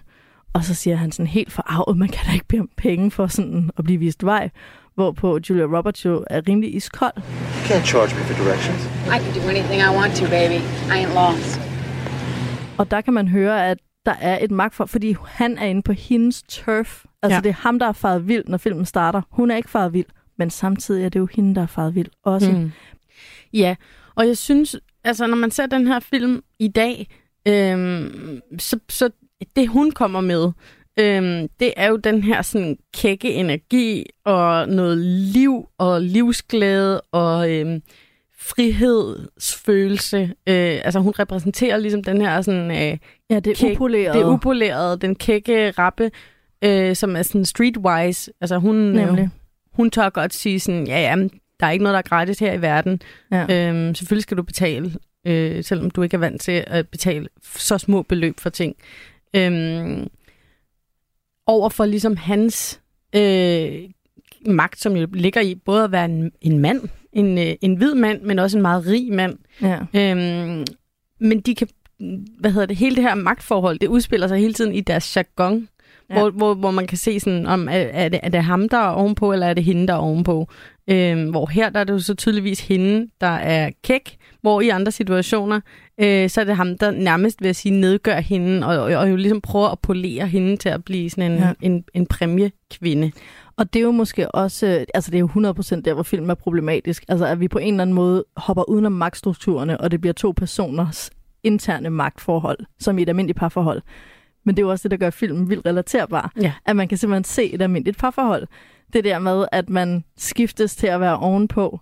[0.52, 3.26] Og så siger han sådan helt forarvet, man kan da ikke bede om penge for
[3.26, 4.50] sådan at blive vist vej.
[4.94, 7.12] Hvorpå Julia Roberts jo er rimelig iskold.
[7.16, 8.84] You can't charge me for directions.
[9.06, 10.58] I can do anything I want to, baby.
[10.92, 11.60] I ain't lost.
[12.78, 15.92] Og der kan man høre, at der er et magtforhold, fordi han er inde på
[15.92, 17.04] hendes turf.
[17.22, 17.40] Altså ja.
[17.40, 19.22] det er ham, der er faret vild, når filmen starter.
[19.30, 20.06] Hun er ikke faret vild,
[20.40, 22.50] men samtidig er det jo hende, der er faret vild også.
[22.52, 22.70] Mm.
[23.52, 23.76] Ja,
[24.14, 27.06] og jeg synes, altså når man ser den her film i dag,
[27.48, 29.10] øhm, så, så
[29.56, 30.50] det hun kommer med,
[31.00, 34.98] øhm, det er jo den her sådan kække energi og noget
[35.34, 37.82] liv og livsglæde og øhm,
[38.38, 40.20] frihedsfølelse.
[40.22, 42.70] Øh, altså hun repræsenterer ligesom den her sådan...
[42.92, 42.98] Øh,
[43.30, 44.14] Ja, det Kæk- upoleret.
[44.14, 46.10] det upolerede, den kække rappe,
[46.64, 48.32] øh, som er sådan streetwise.
[48.40, 49.28] Altså hun, Nemlig.
[49.80, 51.16] Hun tør godt sige sådan, ja, ja,
[51.60, 53.02] der er ikke noget, der er gratis her i verden.
[53.32, 53.68] Ja.
[53.68, 54.94] Øhm, selvfølgelig skal du betale,
[55.26, 58.76] øh, selvom du ikke er vant til at betale så små beløb for ting.
[59.36, 60.08] Øhm,
[61.46, 62.80] over for ligesom hans
[63.16, 63.72] øh,
[64.46, 66.80] magt, som jo ligger i både at være en, en mand,
[67.12, 69.38] en, øh, en hvid mand, men også en meget rig mand.
[69.62, 69.78] Ja.
[69.94, 70.64] Øhm,
[71.18, 71.68] men de kan,
[72.40, 75.68] hvad hedder det, hele det her magtforhold, det udspiller sig hele tiden i deres jargon,
[76.10, 76.18] Ja.
[76.20, 78.76] hvor, hvor, hvor man kan se sådan, om er, er, det, er det ham, der
[78.76, 80.48] er ovenpå, eller er det hende, der er ovenpå.
[80.90, 84.68] Øhm, hvor her der er det jo så tydeligvis hende, der er kæk, hvor i
[84.68, 85.60] andre situationer,
[86.00, 89.16] øh, så er det ham, der nærmest vil sige, nedgør hende, og, og, og jo
[89.16, 91.46] ligesom prøver at polere hende til at blive sådan en, Ja.
[91.46, 91.52] ja.
[91.62, 93.12] en, en præmiekvinde.
[93.56, 96.30] Og det er jo måske også, øh, altså det er jo 100% der, hvor filmen
[96.30, 97.04] er problematisk.
[97.08, 100.32] Altså at vi på en eller anden måde hopper udenom magtstrukturerne, og det bliver to
[100.36, 101.10] personers
[101.42, 103.82] interne magtforhold, som i et almindeligt parforhold.
[104.44, 106.32] Men det er jo også det, der gør filmen vildt relaterbar.
[106.40, 106.52] Ja.
[106.66, 108.46] At man kan simpelthen se et almindeligt parforhold.
[108.92, 111.80] Det der med, at man skiftes til at være ovenpå,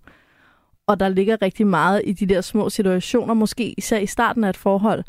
[0.86, 4.48] og der ligger rigtig meget i de der små situationer, måske især i starten af
[4.50, 5.04] et forhold,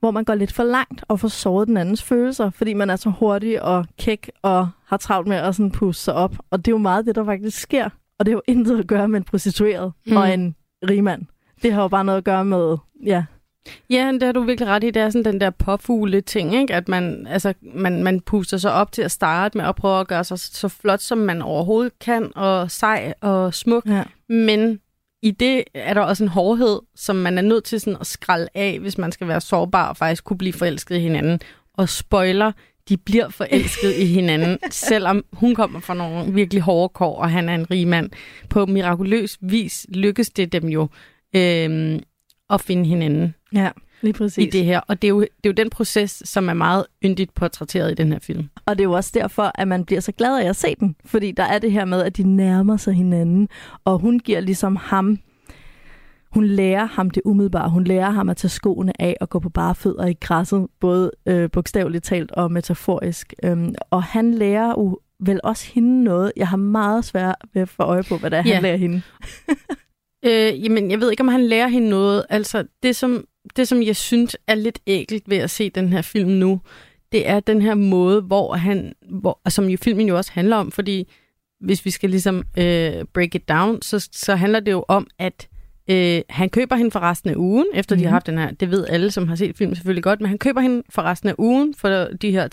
[0.00, 2.96] hvor man går lidt for langt og får såret den andens følelser, fordi man er
[2.96, 6.36] så hurtig og kæk og har travlt med at sådan puste sig op.
[6.50, 7.88] Og det er jo meget det, der faktisk sker.
[8.18, 10.16] Og det har jo intet at gøre med en prostitueret Mm.
[10.16, 10.56] og en
[10.90, 11.22] rigmand.
[11.62, 13.24] Det har jo bare noget at gøre med, ja,
[13.90, 14.90] Ja, det har du virkelig ret i.
[14.90, 16.74] Det er sådan den der påfugle ting, ikke?
[16.74, 20.08] at man, altså, man, man puster sig op til at starte med at prøve at
[20.08, 23.86] gøre sig så flot, som man overhovedet kan, og sej og smuk.
[23.86, 24.02] ja.
[24.28, 24.80] Men
[25.22, 28.48] i det er der også en hårdhed, som man er nødt til sådan at skralde
[28.54, 31.40] af, hvis man skal være sårbar og faktisk kunne blive forelsket i hinanden.
[31.74, 32.52] Og spoiler,
[32.88, 37.48] de bliver forelsket i hinanden, selvom hun kommer fra nogle virkelig hårde kår, og han
[37.48, 38.10] er en rig mand.
[38.50, 40.88] På mirakuløs vis lykkes det dem jo
[41.36, 42.00] øhm,
[42.50, 43.70] at finde hinanden ja,
[44.02, 44.44] lige præcis.
[44.46, 44.80] i det her.
[44.80, 47.94] Og det er, jo, det er jo den proces, som er meget yndigt portrætteret i
[47.94, 48.48] den her film.
[48.66, 50.96] Og det er jo også derfor, at man bliver så glad af at se den.
[51.04, 53.48] Fordi der er det her med, at de nærmer sig hinanden.
[53.84, 55.18] Og hun giver ligesom ham...
[56.34, 57.70] Hun lærer ham det umiddelbare.
[57.70, 60.66] Hun lærer ham at tage skoene af og gå på bare fødder i græsset.
[60.80, 63.32] Både øh, bogstaveligt talt og metaforisk.
[63.44, 66.32] Øhm, og han lærer jo vel også hende noget.
[66.36, 68.54] Jeg har meget svært ved at få øje på, hvad det er, Ja.
[68.54, 69.02] han lærer hende.
[70.24, 72.24] Øh, jamen, jeg ved ikke, om han lærer hende noget.
[72.28, 73.24] Altså, det som,
[73.56, 76.60] det som jeg synes er lidt ægelt ved at se den her film nu,
[77.12, 80.72] det er den her måde, hvor han, hvor, som jo filmen jo også handler om,
[80.72, 81.08] fordi
[81.60, 85.48] hvis vi skal ligesom øh, break it down, så, så handler det jo om, at
[85.90, 88.02] øh, han køber hende for resten af ugen, efter mm-hmm.
[88.02, 88.14] de har Mhm.
[88.14, 90.60] haft den her, det ved alle, som har set filmen selvfølgelig godt, men han køber
[90.60, 91.88] hende for resten af ugen for
[92.22, 92.48] de her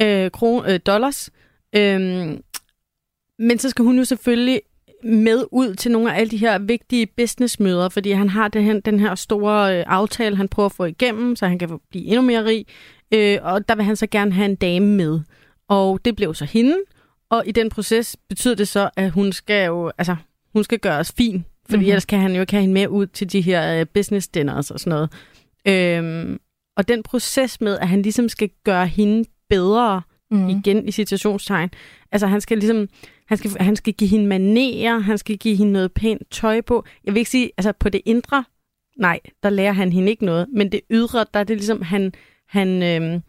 [0.00, 1.30] 3.000 øh, kron, øh, dollars.
[1.76, 2.42] Øhm,
[3.38, 4.60] men så skal hun jo selvfølgelig
[5.04, 8.80] med ud til nogle af alle de her vigtige businessmøder, fordi han har det her,
[8.80, 12.22] den her store øh, aftale, han prøver at få igennem, så han kan blive endnu
[12.22, 12.66] mere rig.
[13.14, 15.20] Øh, og der vil han så gerne have en dame med.
[15.68, 16.76] Og det blev så hende.
[17.30, 20.16] Og i den proces betyder det så, at hun skal jo, altså,
[20.52, 21.44] hun skal gøres fin.
[21.66, 21.78] Fordi Mhm.
[21.80, 21.88] mm-hmm.
[21.90, 24.70] ellers kan han jo ikke have hende med ud til de her øh, business dinners
[24.70, 25.10] og sådan noget.
[25.68, 26.38] Øhm,
[26.76, 30.48] og den proces med, at han ligesom skal gøre hende bedre, Mm.
[30.48, 31.70] igen i situationstegn.
[32.12, 32.88] Altså han skal ligesom,
[33.28, 36.84] han skal, han skal give hende manerer, han skal give hende noget pænt tøj på.
[37.04, 38.44] Jeg vil ikke sige, altså på det indre,
[38.98, 42.12] nej, der lærer han hende ikke noget, men det ydre, der er det ligesom, han,
[42.48, 43.22] han, øhm,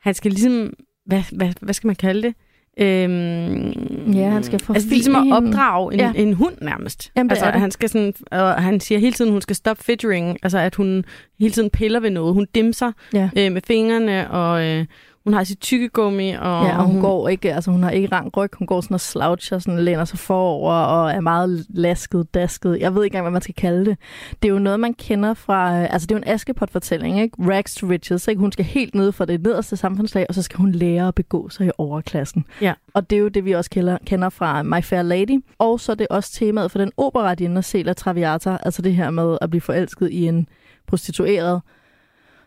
[0.00, 0.72] han skal ligesom,
[1.06, 2.34] hvad, hvad, hvad skal man kalde det?
[2.80, 6.12] Øhm, Ja, han skal Altså det er ligesom at opdrage en, Ja.
[6.16, 7.12] en hund nærmest.
[7.16, 10.58] Jamen, altså, han skal sådan, og han siger hele tiden, hun skal stop fidgering, altså
[10.58, 11.04] at hun
[11.38, 12.34] hele tiden piller ved noget.
[12.34, 13.30] Hun dimser Ja.
[13.38, 14.86] øh, med fingrene, og øh,
[15.24, 18.36] hun har sit tykkegummi, og, Ja, og hun, går ikke, altså hun har ikke rang
[18.36, 22.78] ryg, hun går sådan og sloucher, sådan læner sig forover og er meget lasket, dasket.
[22.80, 23.98] Jeg ved ikke engang, hvad man skal kalde det.
[24.42, 27.36] Det er jo noget, man kender fra, øh, altså det er jo en Askepot-fortælling, ikke?
[27.40, 28.40] Rags to riches, ikke?
[28.40, 31.48] Hun skal helt ned for det nederste samfundslag, og så skal hun lære at begå
[31.48, 32.44] sig i overklassen.
[32.60, 32.72] Ja.
[32.94, 35.44] Og det er jo det, vi også kender, kender fra My Fair Lady.
[35.58, 39.38] Og så er det også temaet for den opera, Celia Traviata, altså det her med
[39.40, 40.48] at blive forelsket i en
[40.86, 41.60] prostitueret,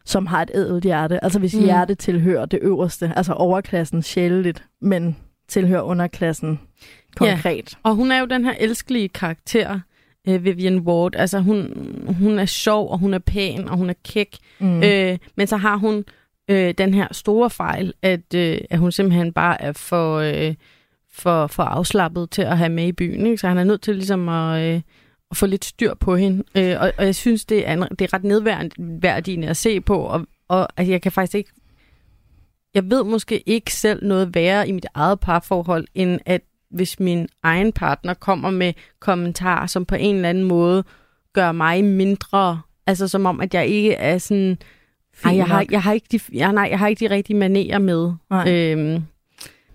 [0.06, 1.24] som har et ædelt hjerte.
[1.24, 1.64] Altså hvis Mm.
[1.64, 6.60] hjerte tilhører det øverste, altså overklassen sjældent, men tilhører underklassen
[7.16, 7.78] konkret.
[7.84, 9.80] Og hun er jo den her elskelige karakter,
[10.28, 11.16] øh, Vivian Ward.
[11.16, 11.74] Altså hun,
[12.20, 14.38] hun er sjov, og hun er pæn, og hun er kæk.
[14.60, 14.84] Mm.
[14.84, 16.04] Øh, men så har hun
[16.50, 20.54] øh, den her store fejl, at, øh, at hun simpelthen bare er for, øh,
[21.14, 23.26] for, for afslappet til at have med i byen.
[23.26, 23.38] Ikke?
[23.38, 24.82] Så han er nødt til ligesom at, øh,
[25.32, 26.44] at få lidt styr på hende.
[26.56, 29.98] Øh, og, og jeg synes, det er, en- det er ret nedværdigende at se på,
[29.98, 31.50] og, og altså, jeg kan faktisk ikke...
[32.74, 37.28] Jeg ved måske ikke selv noget værre i mit eget parforhold, end at hvis min
[37.44, 40.84] egen partner kommer med kommentarer, som på en eller anden måde
[41.34, 44.58] gør mig mindre, altså som om, at jeg ikke er sådan,
[45.24, 47.80] ej, jeg har, jeg har ikke de, jeg, nej, jeg har ikke de rigtige manerer
[47.80, 48.12] med.
[48.30, 48.52] Nej.
[48.54, 49.04] Øhm,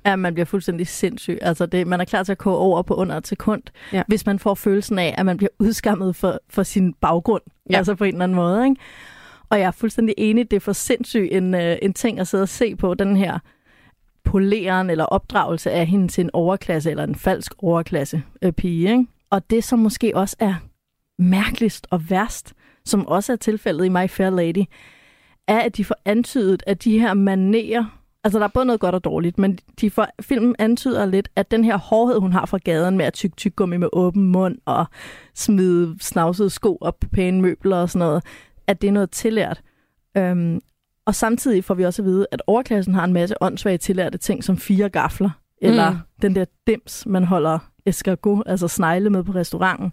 [0.06, 1.38] Ja, man bliver fuldstændig sindssyg.
[1.42, 4.02] Altså det, man er klar til at koge over på under et sekund, Ja.
[4.08, 7.42] hvis man får følelsen af, at man bliver udskammet for, for sin baggrund.
[7.70, 7.76] Ja.
[7.76, 8.64] Altså på en eller anden måde.
[8.64, 8.76] Ikke?
[9.48, 12.42] Og jeg er fuldstændig enig, det er for sindssygt en, øh, en ting at sidde
[12.42, 13.38] og se på, den her
[14.24, 18.90] poleren eller opdragelse af hende til en overklasse eller en falsk overklasse øh, pige.
[18.90, 19.06] Ikke?
[19.30, 20.54] Og det, som måske også er
[21.18, 24.64] mærkeligst og værst, som også er tilfældet i My Fair Lady,
[25.48, 27.95] er, at de får antydet, at de her manerer,
[28.26, 31.50] altså der er både noget godt og dårligt, men de får, filmen antyder lidt, at
[31.50, 34.86] den her hårdhed, hun har fra gaden med at tykke tyggegummi med åben mund og
[35.34, 38.24] smide snavsede sko op på pæne møbler og sådan noget,
[38.66, 39.62] at det er noget tillært.
[40.16, 40.60] Øhm,
[41.06, 44.44] og samtidig får vi også at vide, at overklassen har en masse åndssvage tillærte ting,
[44.44, 45.30] som fire gafler,
[45.62, 45.98] eller mm.
[46.22, 49.92] den der dims, man holder escargot, altså snegle med på restauranten.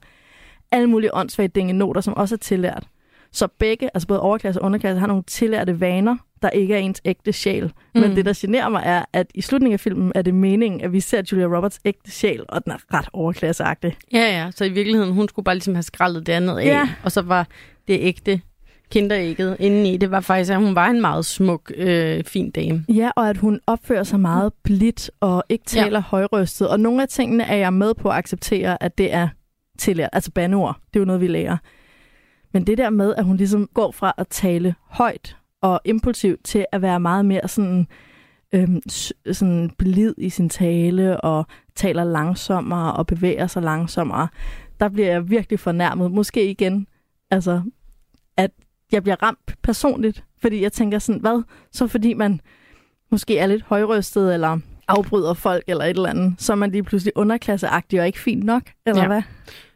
[0.72, 2.88] Alle mulige åndssvage dingenoter, som også er tillært.
[3.34, 7.02] Så begge, altså både overklasse og underklasse, har nogle tillærte vaner, der ikke er ens
[7.06, 7.64] ægte sjæl.
[7.96, 8.02] Mm.
[8.02, 10.94] Men det, der generer mig, er, at i slutningen af filmen er det meningen, at
[10.94, 13.96] vi ser Julia Roberts ægte sjæl, og den er ret overklasseagtig.
[14.14, 16.90] ja, ja, så i virkeligheden, hun skulle bare ligesom have skrællet det andet af, Ja.
[17.04, 17.48] og så var
[17.88, 18.42] det ægte
[18.92, 19.98] kinderægget indeni.
[19.98, 22.86] Det var faktisk, at hun var en meget smuk, øh, fin dame.
[22.90, 26.04] Ja, og at hun opfører sig meget blidt og ikke taler Ja.
[26.08, 26.70] højrøstet.
[26.70, 29.28] Og nogle af tingene er jeg med på at acceptere, at det er
[29.80, 30.10] tillært.
[30.14, 31.58] Altså bandeord, det er jo noget, vi lærer.
[32.54, 36.66] Men det der med, at hun ligesom går fra at tale højt og impulsivt til
[36.72, 37.88] at være meget mere sådan,
[38.54, 38.82] øhm,
[39.32, 44.28] sådan blid i sin tale og taler langsommere og bevæger sig langsommere,
[44.80, 46.12] der bliver jeg virkelig fornærmet.
[46.12, 46.88] Måske igen,
[47.32, 47.62] altså,
[48.38, 48.52] at
[48.92, 51.44] jeg bliver ramt personligt, fordi jeg tænker sådan, hvad?
[51.72, 52.42] Så fordi man
[53.12, 56.84] måske er lidt højrøstet, eller afbryder folk, eller et eller andet, så er man lige
[56.84, 59.08] pludselig underklasseagtig og ikke fint nok, eller ja.
[59.08, 59.22] hvad?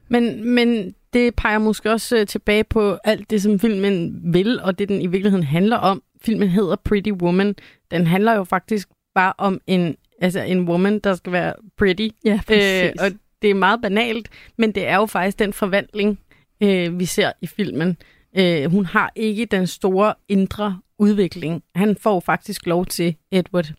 [0.08, 4.80] Men, men det peger måske også øh, tilbage på alt det, som filmen vil, og
[4.80, 6.04] det, den i virkeligheden handler om.
[6.22, 7.56] Filmen hedder Pretty Woman.
[7.92, 12.08] Den handler jo faktisk bare om en, altså en woman, der skal være pretty.
[12.26, 16.20] Ja, Øh, og det er meget banalt, men det er jo faktisk den forvandling,
[16.64, 17.98] øh, vi ser i filmen.
[18.38, 21.64] Øh, hun har ikke den store indre udvikling.
[21.76, 23.74] Han får faktisk lov til, Edward,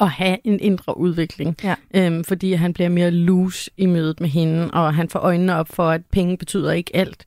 [0.00, 1.56] at have en indre udvikling.
[1.64, 1.74] Ja.
[1.94, 5.68] Øhm, fordi han bliver mere loose i mødet med hende, og han får øjnene op
[5.68, 7.24] for, at penge betyder ikke alt.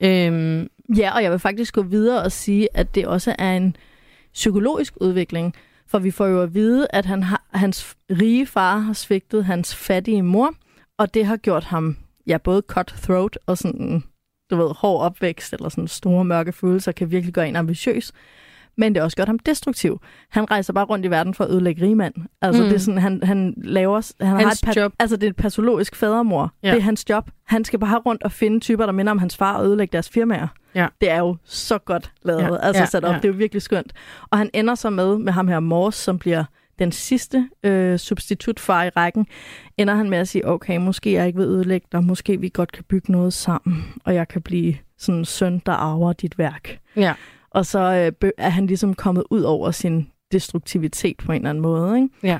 [0.00, 3.76] Øhm, Ja, og jeg vil faktisk gå videre og sige, at det også er en
[4.32, 5.54] psykologisk udvikling.
[5.86, 9.74] For vi får jo at vide, at han har, hans rige far har svigtet hans
[9.74, 10.54] fattige mor,
[10.98, 11.96] og det har gjort ham
[12.26, 14.02] ja, både cutthroat og sådan,
[14.50, 18.12] du ved, hård opvækst, eller sådan store mørke følelser, kan virkelig gøre en ambitiøs.
[18.76, 20.00] Men det har også gjort ham destruktiv.
[20.30, 22.14] Han rejser bare rundt i verden for at ødelægge rigmand.
[22.42, 22.66] Altså, Mm.
[22.66, 22.68] mm.
[22.70, 24.12] det er sådan, han, han laver...
[24.20, 24.92] Han har Hans et pat- job.
[24.98, 26.52] Altså, det er et patologisk fadermor.
[26.62, 26.70] Ja.
[26.70, 27.30] Det er hans job.
[27.44, 30.08] Han skal bare rundt og finde typer, der minder om hans far og ødelægge deres
[30.08, 30.46] firmaer.
[30.74, 30.86] Ja.
[31.00, 32.40] Det er jo så godt lavet.
[32.40, 32.56] Ja, Ja.
[32.62, 33.12] Altså ja, sat op.
[33.12, 33.16] ja.
[33.16, 33.92] Det er jo virkelig skønt.
[34.30, 36.44] Og han ender så med, med ham her Morse, som bliver
[36.78, 39.26] den sidste øh, substitutfar i rækken,
[39.78, 42.72] ender han med at sige, okay, måske jeg ikke vil ødelægge dig, måske vi godt
[42.72, 46.78] kan bygge noget sammen, og jeg kan blive sådan en søn, der arver dit værk.
[46.96, 47.12] ja.
[47.54, 51.62] Og så øh, er han ligesom kommet ud over sin destruktivitet på en eller anden
[51.62, 51.96] måde.
[51.96, 52.08] Ikke?
[52.22, 52.38] Ja.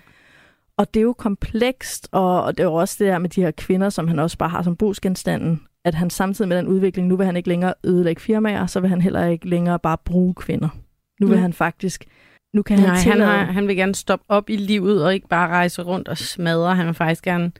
[0.78, 3.42] Og det er jo komplekst, og og det er jo også det der med de
[3.42, 7.08] her kvinder, som han også bare har som brugsgenstanden, at han samtidig med den udvikling,
[7.08, 10.34] nu vil han ikke længere ødelægge firmaer, så vil han heller ikke længere bare bruge
[10.34, 10.68] kvinder.
[11.20, 11.42] Nu vil Mm.
[11.42, 12.04] han faktisk,
[12.54, 13.30] nu kan han Nej, han, tillade...
[13.30, 16.76] har, han vil gerne stoppe op i livet og ikke bare rejse rundt og smadre.
[16.76, 17.52] Han vil faktisk gerne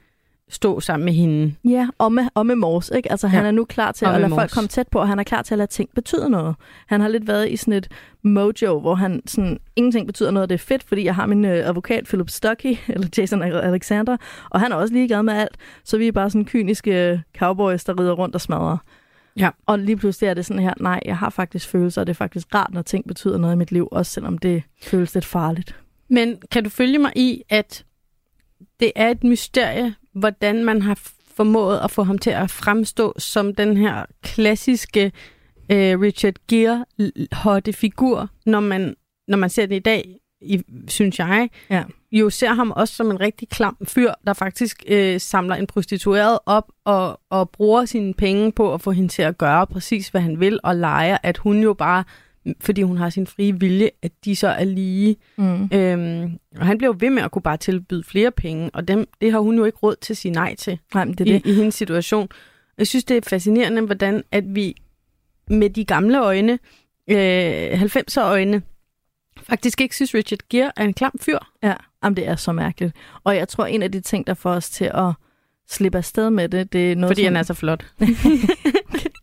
[0.49, 1.55] stå sammen med hende.
[1.63, 3.11] Ja, og med, og med Mors, ikke?
[3.11, 3.47] Altså, han Ja.
[3.47, 5.41] er nu klar til Og at lade folk komme tæt på, og han er klar
[5.41, 6.55] til at lade ting betyde noget.
[6.87, 7.87] Han har lidt været i sådan et
[8.23, 11.45] mojo, hvor han sådan, ingenting betyder noget, og det er fedt, fordi jeg har min
[11.45, 14.17] øh, advokat, Philip Stuckey, eller Jason Alexander,
[14.49, 17.99] og han er også ligeglad med alt, så vi er bare sådan kyniske cowboys, der
[17.99, 18.77] rider rundt og smadrer.
[19.39, 19.49] Ja.
[19.65, 22.15] Og lige pludselig er det sådan her, nej, jeg har faktisk følelser, og det er
[22.17, 25.75] faktisk rart, når ting betyder noget i mit liv, også selvom det føles lidt farligt.
[26.09, 27.85] Men kan du følge mig i, at
[28.79, 30.99] det er et mysterie, hvordan man har
[31.35, 35.11] formået at få ham til at fremstå som den her klassiske
[35.71, 38.95] øh, Richard Gere-hotte figur, når man,
[39.27, 41.83] når man ser det i dag, i, synes jeg, Ja.
[42.11, 46.39] jo ser ham også som en rigtig klam fyr, der faktisk øh, samler en prostitueret
[46.45, 50.21] op og, og bruger sine penge på at få hende til at gøre præcis, hvad
[50.21, 52.03] han vil, og leger, at hun jo bare,
[52.59, 55.15] fordi hun har sin frie vilje, at de så er lige.
[55.37, 55.69] Mm.
[55.73, 59.07] Øhm, og han bliver jo ved med at kunne bare tilbyde flere penge, og dem,
[59.21, 61.39] det har hun jo ikke råd til at sige nej til Nej, men det er
[61.39, 61.45] det.
[61.45, 62.29] i, i hendes situation.
[62.77, 64.75] Jeg synes, det er fascinerende, hvordan at vi
[65.47, 66.59] med de gamle øjne,
[67.09, 68.61] øh, 90'er øjne,
[69.43, 71.37] faktisk ikke synes, Richard Gere er en klam fyr.
[71.63, 72.93] Ja, jamen, det er så mærkeligt.
[73.23, 75.11] Og jeg tror, en af de ting, der får os til at
[75.69, 77.25] slippe afsted med det, det er noget Fordi som...
[77.25, 77.85] han er så flot.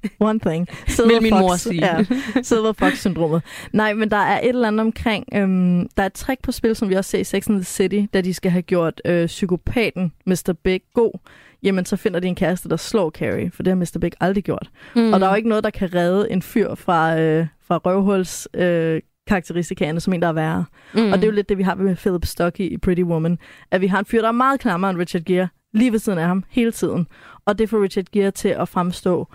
[0.20, 0.68] One thing.
[1.08, 1.86] Vil min mor sige.
[1.86, 2.04] Ja,
[2.42, 3.42] Silver Fox-syndromet.
[3.72, 5.24] Nej, men der er et eller andet omkring...
[5.34, 7.64] Øhm, der er et trick på spil, som vi også ser i Sex and the
[7.64, 10.54] City, da de skal have gjort øh, psykopaten Mr.
[10.64, 11.18] Big god.
[11.62, 13.98] Jamen, så finder de en kæreste, der slår Carrie, for det har Mr.
[14.00, 14.70] Big aldrig gjort.
[14.96, 15.12] Mm.
[15.12, 18.48] Og der er jo ikke noget, der kan redde en fyr fra, øh, fra røvhuls...
[18.54, 20.64] Øh, karakteristikaerne som en, der er værre.
[20.94, 21.12] mm.
[21.12, 23.38] Og det er jo lidt det, vi har med Philip Stuckey i Pretty Woman.
[23.70, 26.18] At vi har en fyr, der er meget klammere end Richard Gere, lige ved siden
[26.18, 27.06] af ham, hele tiden.
[27.46, 29.28] Og det får Richard Gere til at fremstå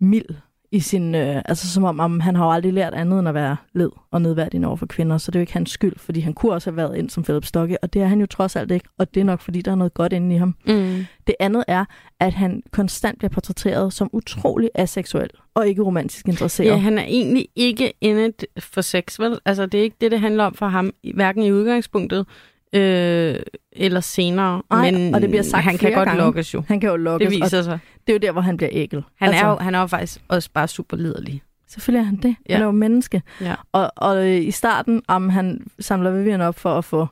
[0.00, 0.34] mild
[0.72, 1.14] i sin...
[1.14, 3.90] Øh, altså som om, om han har jo aldrig lært andet end at være led
[4.10, 5.18] og nedværdigende over for kvinder.
[5.18, 7.22] Så det er jo ikke hans skyld, fordi han kunne også have været ind som
[7.22, 8.88] Philip Stuckey, og det er han jo trods alt ikke.
[8.98, 10.54] Og det er nok, fordi der er noget godt inde i ham.
[10.66, 11.04] Mm.
[11.26, 11.84] Det andet er,
[12.20, 16.68] at han konstant bliver portrætteret som utrolig aseksuel og ikke romantisk interesseret.
[16.68, 19.38] Ja, han er egentlig ikke inde for sex, vel?
[19.44, 22.26] Altså, det er ikke det, det handler om for ham, hverken i udgangspunktet
[22.72, 23.36] øh,
[23.72, 24.62] eller senere.
[24.70, 26.22] Nej, men og det bliver sagt han kan godt gange.
[26.22, 26.62] lokkes jo.
[26.68, 27.78] Han kan jo lukkes, Det viser sig.
[28.06, 29.04] det er jo der, hvor han bliver ægel.
[29.18, 31.42] Han, altså, er jo, han er jo faktisk også bare super liderlig.
[31.68, 32.36] Selvfølgelig er han det.
[32.48, 32.54] Ja.
[32.54, 33.22] Han er jo menneske.
[33.40, 33.54] Ja.
[33.72, 37.06] Og, og øh, i starten, om han samler Vivian op for at få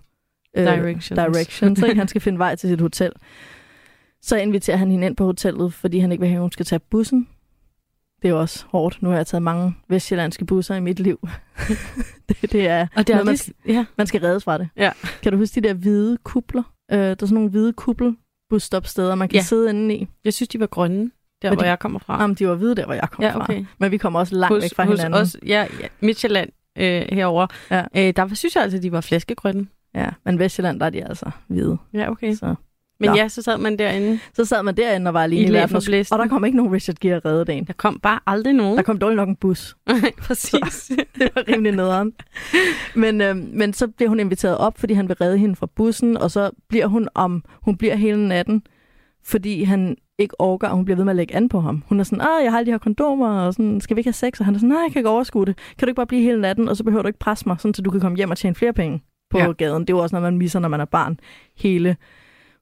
[0.56, 1.08] øh, Directions.
[1.08, 1.98] directions ikke?
[1.98, 3.12] han skal finde vej til sit hotel.
[4.22, 6.66] Så inviterer han hende ind på hotellet, fordi han ikke vil have, at hun skal
[6.66, 7.28] tage bussen.
[8.24, 9.02] Det er også hårdt.
[9.02, 11.28] Nu har jeg taget mange vestjyllandske busser i mit liv.
[12.28, 13.84] det, det er, Og det er noget, man, skal, ja.
[13.98, 14.68] man skal reddes fra det.
[14.76, 14.90] Ja.
[15.22, 16.62] Kan du huske de der hvide kupler?
[16.92, 19.42] Øh, der er sådan nogle hvide kuppelbusstopsteder, man kan Ja.
[19.42, 20.08] sidde inde i.
[20.24, 21.10] Jeg synes, de var grønne,
[21.42, 22.20] der Men hvor de- jeg kommer fra.
[22.22, 23.42] Jamen, de var hvide der, hvor jeg kom ja, fra.
[23.42, 23.64] okay.
[23.78, 25.20] Men vi kommer også langt Hos, væk fra hos hinanden.
[25.20, 27.46] os, ja, ja, Midtjylland øh, herover.
[27.70, 27.84] Ja.
[27.96, 29.66] Øh, der var- synes jeg altså, de var flaskegrønne.
[29.94, 31.78] Ja, men Vestjylland, der er de altså hvide.
[31.94, 32.34] Ja, okay.
[32.34, 32.54] Så.
[33.00, 33.16] Men Nå.
[33.16, 34.18] ja, så sad man derinde.
[34.34, 35.76] Så sad man derinde og var alene I i, verden,
[36.12, 37.64] og, der kom ikke nogen Richard Gere redde dagen.
[37.64, 38.76] Der kom bare aldrig nogen.
[38.76, 39.76] Der kom dårligt nok en bus.
[39.86, 40.92] Nej, præcis.
[41.18, 42.12] det var rimelig nederen.
[42.94, 46.16] Men, øh, men så bliver hun inviteret op, fordi han vil redde hende fra bussen,
[46.16, 48.62] og så bliver hun om, hun bliver hele natten,
[49.24, 51.84] fordi han ikke overgår, og hun bliver ved med at lægge an på ham.
[51.88, 54.08] Hun er sådan, ah, jeg har alle de her kondomer, og sådan, skal vi ikke
[54.08, 54.40] have sex?
[54.40, 55.56] Og han er sådan, nej, jeg kan ikke overskue det.
[55.56, 57.74] Kan du ikke bare blive hele natten, og så behøver du ikke presse mig, sådan,
[57.74, 59.52] så du kan komme hjem og tjene flere penge på ja.
[59.52, 59.82] gaden.
[59.82, 61.18] Det er jo også noget, man misser, når man er barn.
[61.56, 61.96] Hele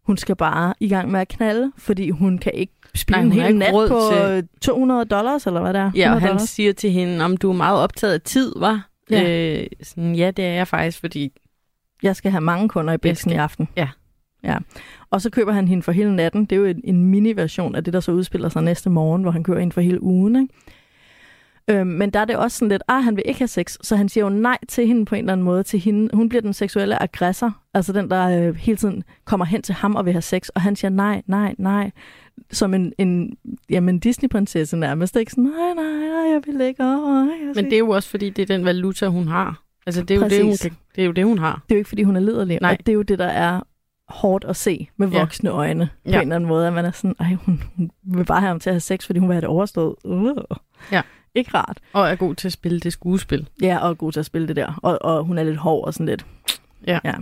[0.06, 3.42] hun skal bare i gang med at knalde, fordi hun kan ikke spille Nej, en
[3.42, 5.90] hel nat på til- 200 dollars, eller hvad det er.
[5.94, 6.48] Ja, og 100 han dollars.
[6.48, 8.88] siger til hende, om du er meget optaget af tid, var.
[9.10, 9.58] Ja.
[9.60, 11.32] Øh, sådan, ja, det er jeg faktisk, fordi...
[12.02, 13.68] jeg skal have mange kunder i bæksen i aften.
[13.76, 13.88] Ja.
[14.44, 14.58] ja.
[15.10, 16.44] Og så køber han hende for hele natten.
[16.44, 19.30] Det er jo en, en mini-version af det, der så udspiller sig næste morgen, hvor
[19.30, 20.36] han kører hende for hele ugen.
[20.42, 20.54] Ikke?
[21.68, 23.96] Øhm, men der er det også sådan lidt, ah, han vil ikke have sex, så
[23.96, 25.62] han siger jo nej til hende på en eller anden måde.
[25.62, 26.16] Til hende.
[26.16, 29.94] Hun bliver den seksuelle aggressor, altså den, der øh, hele tiden kommer hen til ham
[29.96, 31.90] og vil have sex, og han siger nej, nej, nej.
[32.50, 33.36] Som en, en
[33.70, 35.30] jamen, Disney-prinsesse nærmest, ikke?
[35.30, 36.82] Sådan, nej, nej, nej, jeg vil ikke.
[36.84, 39.62] Åh, jeg Men det er jo også, fordi det er den valuta, hun har.
[39.86, 41.62] Altså, det er, jo det, hun, kan- det er jo det, hun har.
[41.68, 42.58] det er jo ikke, fordi hun er liderlig.
[42.62, 42.70] Nej.
[42.80, 43.60] Og det er jo det, der er
[44.08, 45.18] hårdt at se med Ja.
[45.18, 46.16] voksne øjne på Ja.
[46.16, 46.66] en eller anden måde.
[46.66, 49.06] At man er sådan, ej, hun, hun vil bare have ham til at have sex,
[49.06, 49.94] fordi hun vil have det overstået.
[50.04, 50.36] Uh.
[50.92, 51.02] Ja.
[51.34, 51.78] Ikke rart.
[51.92, 53.48] Og er god til at spille det skuespil.
[53.62, 54.78] Ja, og er god til at spille det der.
[54.82, 56.26] Og, og hun er lidt hård og sådan lidt.
[56.86, 56.98] Ja.
[57.04, 57.14] ja.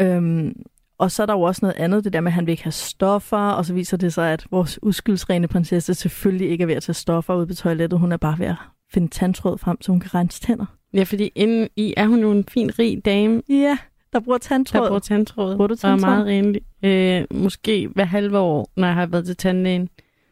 [0.00, 0.52] Øhm,
[0.98, 2.64] og så er der jo også noget andet, det der med, at han vil ikke
[2.64, 6.74] have stoffer, og så viser det sig, at vores uskyldsrene prinsesse selvfølgelig ikke er ved
[6.74, 7.98] at tage stoffer ud på toilettet.
[7.98, 8.56] Hun er bare ved at
[8.92, 10.66] finde tandtråd frem, så hun kan rense tænder.
[10.94, 13.78] Ja, fordi inden i er hun jo en fin, rig dame, Ja,
[14.12, 14.80] der bruger tandtråd.
[14.82, 15.56] der bruger tandtråd.
[15.56, 16.10] Bruger du Og er tandtråd?
[16.10, 16.62] meget renlig.
[16.82, 19.88] Øh, måske hver halve år, når jeg har været til tandlægen,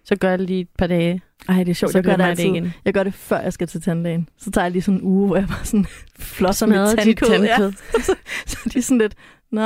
[0.07, 1.21] så gør jeg det lige et par dage.
[1.49, 1.93] Ej, det er sjovt.
[1.93, 2.45] så Jeg gør det altid.
[2.45, 2.73] igen.
[2.85, 4.29] Jeg gør det, før jeg skal til tandlægen.
[4.39, 5.87] Så tager jeg lige sådan en uge, hvor jeg bare sådan
[6.19, 7.29] flosser Smadrer dit tandkød.
[7.45, 7.57] Ja.
[7.57, 7.73] tandkød.
[8.47, 9.15] Så de er sådan lidt,
[9.53, 9.61] Nå,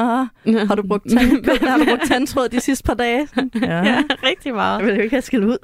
[0.66, 3.28] har du brugt, tand, har du brugt tandtråd de sidste par dage?
[3.62, 3.84] Ja.
[3.84, 4.78] ja, rigtig meget.
[4.78, 5.58] Jeg vil jo ikke have skilt ud.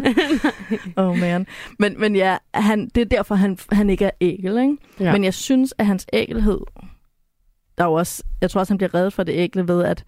[0.96, 1.46] oh man.
[1.78, 4.76] Men, men ja, han, det er derfor, han, han ikke er ægel, ikke?
[5.00, 5.12] Ja.
[5.12, 6.58] Men jeg synes, at hans ægelhed,
[7.78, 10.04] der er jo også, jeg tror også, han bliver reddet fra det ægle ved, at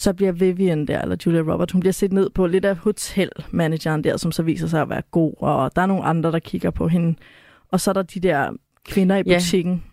[0.00, 4.04] så bliver Vivian der, eller Julia Roberts, hun bliver set ned på lidt af hotelmanageren
[4.04, 6.70] der, som så viser sig at være god, og der er nogle andre, der kigger
[6.70, 7.14] på hende.
[7.72, 8.50] Og så er der de der
[8.88, 9.34] kvinder i Ja.
[9.38, 9.84] butikken.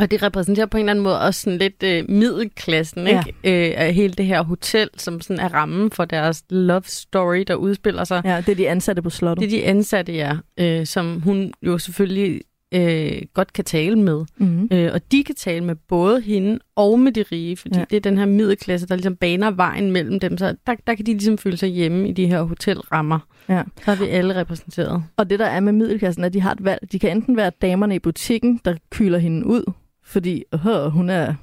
[0.00, 3.22] Og det repræsenterer på en eller anden måde også sådan lidt øh, middelklassen, Ja.
[3.44, 3.68] ikke?
[3.70, 7.54] Øh, af hele det her hotel, som sådan er rammen for deres love story, der
[7.54, 8.22] udspiller sig.
[8.24, 9.50] Ja, det er de ansatte på slottet.
[9.50, 12.40] Det er de ansatte, ja, øh, som hun jo selvfølgelig
[12.74, 14.24] øh, godt kan tale med.
[14.38, 14.68] Mm-hmm.
[14.72, 17.80] Øh, og de kan tale med både hende og med de rige, fordi Ja.
[17.80, 17.84] ja.
[17.90, 20.38] det er den her middelklasse, der ligesom baner vejen mellem dem.
[20.38, 23.18] Så der, der kan de ligesom føle sig hjemme i de her hotelrammer.
[23.48, 23.62] Ja.
[23.84, 25.04] Så er vi alle repræsenteret.
[25.16, 26.92] Og det, der er med middelklassen, er, at de har et valg.
[26.92, 29.72] De kan enten være damerne i butikken, der kyler hende ud,
[30.04, 31.34] fordi øh, hun er...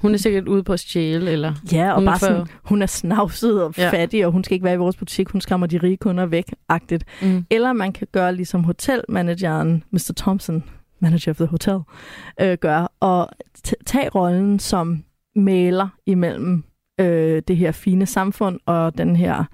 [0.00, 1.54] Hun er sikkert ude på at stjæle, eller...
[1.72, 3.90] Ja, og Hun bare sådan, hun er snavset og Ja.
[3.90, 5.28] fattig, og hun skal ikke være i vores butik.
[5.28, 7.04] Hun skræmmer de rige kunder væk, agtigt.
[7.22, 7.46] Mm.
[7.50, 10.12] Eller man kan gøre ligesom hotelmanageren, Mr.
[10.16, 10.64] Thompson,
[11.00, 11.78] manager of the hotel,
[12.40, 13.28] øh, gør, og
[13.86, 15.04] tage rollen som
[15.36, 16.64] maler imellem
[17.00, 19.44] øh, det her fine samfund og den her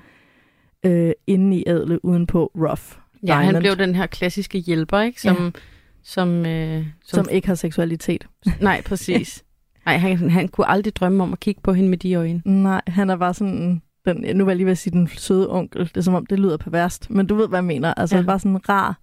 [0.86, 2.82] øh, inde i ædle udenpå rough.
[3.26, 3.62] Ja, han Diamond.
[3.62, 5.20] blev den her klassiske hjælper, ikke?
[5.20, 5.50] Som, ja.
[6.04, 8.26] som, øh, som, som ikke har seksualitet.
[8.60, 9.44] Nej, præcis.
[9.86, 12.42] Nej, han, han kunne aldrig drømme om at kigge på hende med de øjne.
[12.44, 15.50] Nej, han er bare sådan, den, nu var jeg lige ved at sige den søde
[15.52, 15.80] onkel.
[15.84, 17.94] Det er som om, det lyder perverst, men du ved, hvad jeg mener.
[17.94, 18.20] Altså ja.
[18.20, 18.26] Ja.
[18.26, 18.98] bare sådan en rar,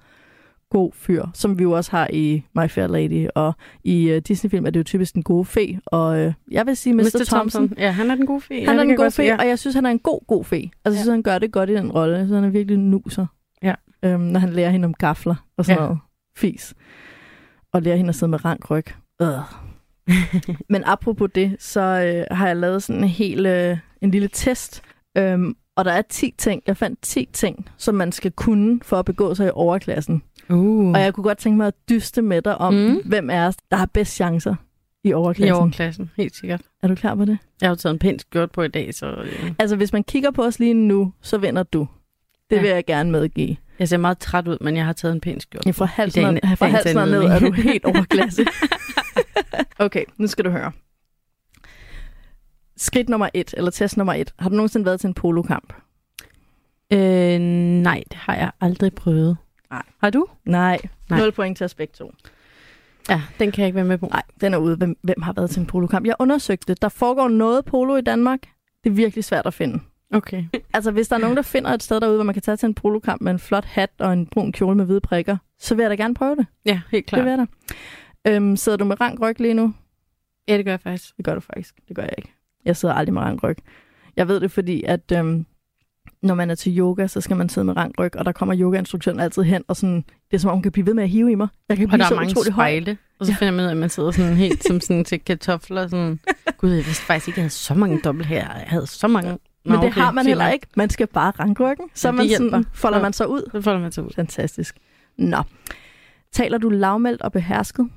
[0.71, 3.53] god fyr, som vi jo også har i My Fair Lady, og
[3.84, 6.93] i uh, Disney-film er det jo typisk den gode fe, og uh, jeg vil sige
[6.93, 7.01] Mr.
[7.01, 7.25] Mr.
[7.27, 8.53] Thompson, Ja, han er den gode fe.
[8.53, 10.19] ja, han er det den gode fe, se, og jeg synes, han er en god,
[10.27, 10.55] god fe.
[10.55, 13.25] Altså, jeg synes, han gør det godt i den rolle, så han er virkelig nuser.
[13.63, 13.73] Ja.
[14.03, 15.86] Øhm, når han lærer hende om gafler og sådan Ja.
[15.86, 15.99] noget
[16.38, 16.73] fis.
[17.73, 18.86] Og lærer hende at sidde med rank ryg.
[19.21, 19.27] Øh.
[20.70, 24.82] Men apropos det, så øh, har jeg lavet sådan en hel, øh, en lille test.
[25.18, 28.97] Øhm, og der er 10 ting, jeg fandt 10 ting, som man skal kunne for
[28.99, 30.22] at begå sig i overklassen.
[30.49, 30.91] Uh.
[30.91, 33.01] Og jeg kunne godt tænke mig at dyste med dig om, mm.
[33.05, 34.55] Hvem er os, der har bedst chancer
[35.03, 35.55] i I overklassen.
[35.55, 36.62] overklassen, helt sikkert.
[36.84, 37.38] Er du klar på det?
[37.62, 40.03] Jeg har jo taget en pæn skjort på i dag, så øh, Altså, hvis man
[40.03, 41.88] kigger på os lige nu, så vinder du.
[42.50, 42.62] Det Ja.
[42.62, 43.56] vil jeg gerne medgive.
[43.80, 45.66] jeg ser meget træt ud, men jeg har taget en pæn skjort.
[45.66, 48.45] Ja, fra halsen, dagen- fra halsen og ned er du helt overklasse.
[49.86, 50.72] okay, nu skal du høre.
[52.78, 54.34] Skridt nummer et, eller test nummer et.
[54.39, 55.74] Har du nogensinde været til en polokamp?
[56.93, 59.38] Øh, nej, det har jeg aldrig prøvet.
[59.72, 59.82] Nej.
[60.02, 60.26] Har du?
[60.45, 60.80] Nej.
[61.10, 61.20] Nej.
[61.20, 62.12] 0 point til begge to.
[63.10, 64.06] Ja, den kan jeg ikke være med på.
[64.12, 64.76] Nej, den er ude.
[64.76, 66.06] Hvem, hvem har været til en polokamp?
[66.06, 66.74] Jeg undersøgte.
[66.82, 68.39] Der foregår noget polo i Danmark.
[68.84, 69.80] Det er virkelig svært at finde.
[70.14, 70.43] Okay.
[70.74, 72.68] Altså, hvis der er nogen, der finder et sted derude, hvor man kan tage til
[72.68, 75.84] en polokamp med en flot hat og en brun kjole med hvide prikker, så vil
[75.84, 76.45] jeg da gerne prøve det.
[76.66, 77.18] Ja, helt Klar.
[77.18, 77.26] klart.
[77.28, 77.47] Det vil jeg
[78.26, 78.36] da.
[78.36, 79.74] Øhm, sidder du med rank ryg lige nu?
[80.47, 81.18] Ja, det gør jeg faktisk.
[81.18, 81.76] Det gør du faktisk.
[81.88, 82.34] Det gør jeg ikke.
[82.66, 83.57] Jeg sidder aldrig med rank ryg.
[84.16, 85.45] Jeg ved det, fordi at øhm,
[86.22, 88.55] når man er til yoga, så skal man sidde med rank ryg, og der kommer
[88.60, 89.95] yogainstruktøren altid hen, og sådan,
[90.32, 91.47] det er som om, hun kan blive ved med at hive i mig.
[91.70, 92.64] Jeg kan Og blive der så er mange utrolig høj.
[92.64, 95.20] spejle, og så finder man ud af, at man sidder sådan helt som sådan til
[95.20, 95.88] kartofler.
[95.88, 96.20] Sådan.
[96.57, 98.53] Gud, jeg vidste faktisk ikke, jeg havde så mange dobbelt her.
[98.53, 99.38] Jeg havde så mange...
[99.66, 100.68] Nå, Men det okay, har man heller ikke.
[100.76, 101.89] Man skal bare ranke ryggen.
[101.93, 102.70] Så Ja, det man sådan, hjælper.
[102.74, 103.01] folder Ja.
[103.03, 103.49] man sig ud.
[103.51, 104.10] Så folder man sig ud.
[104.16, 104.76] Fantastisk.
[105.18, 105.38] Nå.
[106.32, 107.89] Taler du lavmældt og behersket?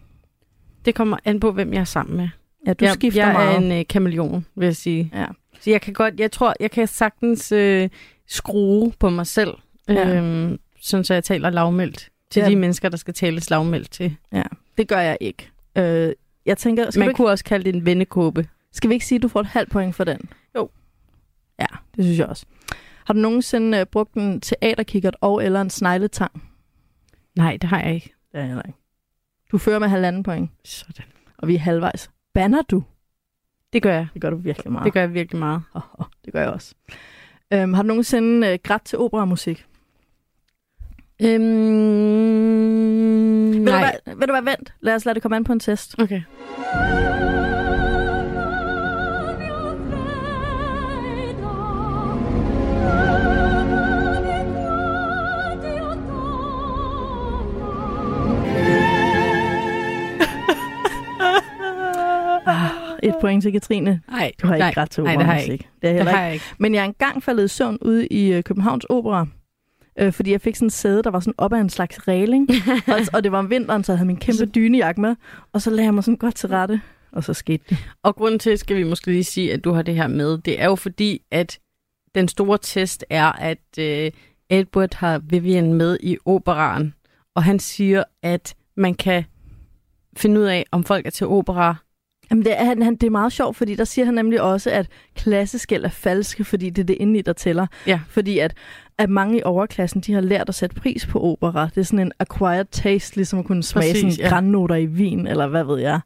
[0.85, 2.29] Det kommer an på, hvem jeg er sammen med.
[2.67, 3.55] Ja, du jeg, skifter jeg meget.
[3.55, 5.11] er en øh, kameleon, vil jeg sige.
[5.15, 5.27] Ja.
[5.61, 7.89] Så jeg kan godt, jeg tror, jeg kan sagtens øh,
[8.29, 9.55] skrue på mig selv,
[9.89, 9.95] Ja.
[10.09, 10.17] ja.
[10.17, 12.47] øhm, sådan så jeg taler lavmældt til Ja.
[12.47, 12.51] ja.
[12.51, 14.17] de mennesker, der skal tales lavmældt til.
[14.79, 15.51] Det gør jeg ikke.
[15.79, 16.13] Øh,
[16.47, 18.49] jeg tænker, skal, Man ikke, kunne også kalde det en vennekåbe.
[18.73, 20.21] skal vi ikke sige, at du får et halvt point for den?
[21.63, 22.47] Ja, det synes jeg også.
[23.07, 26.43] Har du nogensinde øh, brugt en teaterkikkert og eller en snegletang?
[27.37, 28.15] Nej, det har jeg ikke.
[28.33, 28.79] Det er jeg heller ikke.
[29.53, 31.05] Du fører med halvanden point, Sådan.
[31.39, 32.11] og vi er halvvejs.
[32.35, 32.85] Banner du?
[33.73, 34.07] Det gør jeg.
[34.15, 34.85] Det gør du virkelig meget.
[34.85, 35.63] Det gør jeg virkelig meget.
[35.75, 36.75] Oh, oh, det gør jeg også.
[37.53, 39.67] Øhm, har du nogensinde øh, grædt til operamusik?
[41.23, 41.43] Øhm,
[43.53, 43.97] Vil du, nej.
[44.05, 44.75] hvad, vil du hvad, vent?
[44.81, 45.95] Lad os lade det komme an på en test.
[45.99, 46.23] Okay.
[63.03, 64.01] Et point til Katrine.
[64.11, 65.69] Nej, Du har ikke nej, grædt til nej, det har jeg ikke.
[65.83, 66.25] Det er Det heller har ikke.
[66.25, 66.45] jeg ikke.
[66.59, 69.27] Men jeg er engang faldet i søvn ude i øh, Københavns Opera,
[69.99, 72.49] øh, fordi jeg fik sådan en sæde, der var sådan op ad en slags regling.
[72.93, 75.17] og, og det var om vinteren, så jeg havde min kæmpe dynejakke med.
[75.53, 76.81] Og så lagde jeg mig sådan godt til rette,
[77.13, 77.79] og så skete det.
[78.03, 80.61] Og grunden til, skal vi måske lige sige, at du har det her med, det
[80.61, 81.59] er jo fordi, at
[82.15, 84.11] den store test er, at øh,
[84.51, 86.95] Edward har Vivian med i operaen,
[87.35, 89.25] og han siger, at man kan
[90.17, 91.77] finde ud af, om folk er til opera
[92.31, 94.71] Jamen det, er, han, han, det er meget sjovt, fordi der siger han nemlig også,
[94.71, 97.67] at klasseskæld er falske, fordi det er det indeni, der tæller.
[97.87, 98.01] Ja.
[98.09, 98.55] Fordi at,
[98.99, 101.69] at mange i overklassen, de har lært at sætte pris på opera.
[101.75, 104.35] Det er sådan en acquired taste, ligesom at kunne smage Præcis, sådan ja.
[104.35, 106.01] grænnoter i vin, eller hvad ved jeg.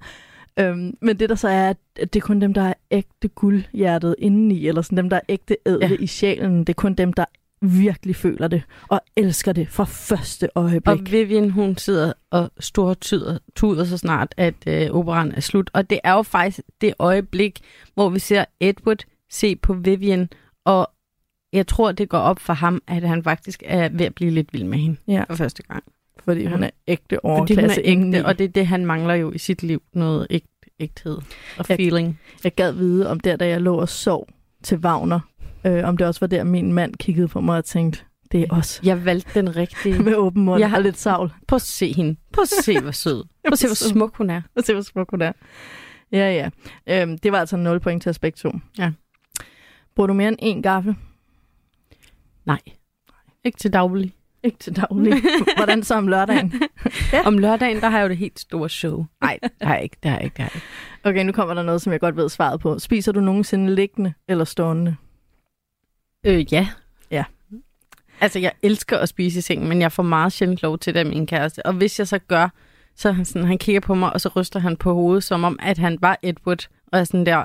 [0.59, 1.77] Øhm, men det der så er, at
[2.15, 5.57] det er kun dem, der er ægte guldhjertet indeni, eller sådan dem, der er ægte
[5.67, 5.97] ædle ja.
[6.01, 6.59] i sjælen.
[6.59, 7.25] Det er kun dem, der
[7.67, 10.87] virkelig føler det, og elsker det fra første øjeblik.
[11.01, 15.71] Og Vivian, hun sidder og stortyder tuder så snart, at øh, operan er slut.
[15.73, 17.61] Og det er jo faktisk det øjeblik,
[17.95, 18.99] hvor vi ser Edward
[19.31, 20.29] se på Vivian,
[20.65, 20.91] og
[21.53, 24.53] jeg tror, det går op for ham, at han faktisk er ved at blive lidt
[24.53, 25.25] vild med hende Ja.
[25.29, 25.85] for første gang.
[26.25, 29.15] fordi hun er ægte Fordi hun overklasse er ægte, og det er det, han mangler
[29.15, 29.83] jo i sit liv.
[29.93, 30.47] Noget ægt,
[30.81, 31.17] ægthed
[31.59, 32.21] og Jeg- feeling.
[32.45, 34.29] Jeg gad vide, om der, da jeg lå og sov
[34.63, 35.21] til Wagner,
[35.67, 38.01] øh, om det også var der, min mand kiggede på mig og tænkte,
[38.33, 38.81] det er os.
[38.85, 39.99] Jeg valgte den rigtige.
[40.03, 41.33] Med åben mund Jeg har- har lidt savl.
[41.49, 42.17] Prøv at se hende.
[42.33, 43.25] Prøv at se, hvor sød.
[43.45, 44.43] Prøv at se, hvor smuk hun er.
[44.57, 45.33] Og se, hvor smuk hun er.
[46.13, 46.33] Ja,
[46.89, 47.03] ja.
[47.03, 48.53] Øhm, det var altså 0 point til aspekt 2.
[48.79, 48.91] Ja.
[49.97, 50.97] Bruger du mere end én gaffel?
[52.47, 52.59] Nej.
[53.45, 54.13] Ikke til daglig.
[54.43, 55.13] Ikke til daglig.
[55.57, 56.55] Hvordan så om lørdagen?
[57.25, 59.07] Om lørdagen, der har jeg jo det helt store show.
[59.21, 59.97] Nej, det har jeg ikke.
[60.03, 60.35] Det har jeg ikke.
[60.37, 60.67] Det har jeg ikke.
[61.05, 62.79] Okay, nu kommer der noget, som jeg godt ved svaret på.
[62.79, 64.97] Spiser du nogensinde liggende eller stående?
[66.27, 66.69] Øh, ja.
[67.11, 67.25] Ja.
[68.21, 71.01] Altså, jeg elsker at spise i sengen, men jeg får meget sjældent lov til det
[71.01, 71.67] af min kæreste.
[71.67, 72.49] Og hvis jeg så gør,
[72.97, 75.59] så han sådan, han kigger på mig, og så ryster han på hovedet, som om,
[75.63, 76.69] at han var Edward.
[76.93, 77.45] Og er sådan der,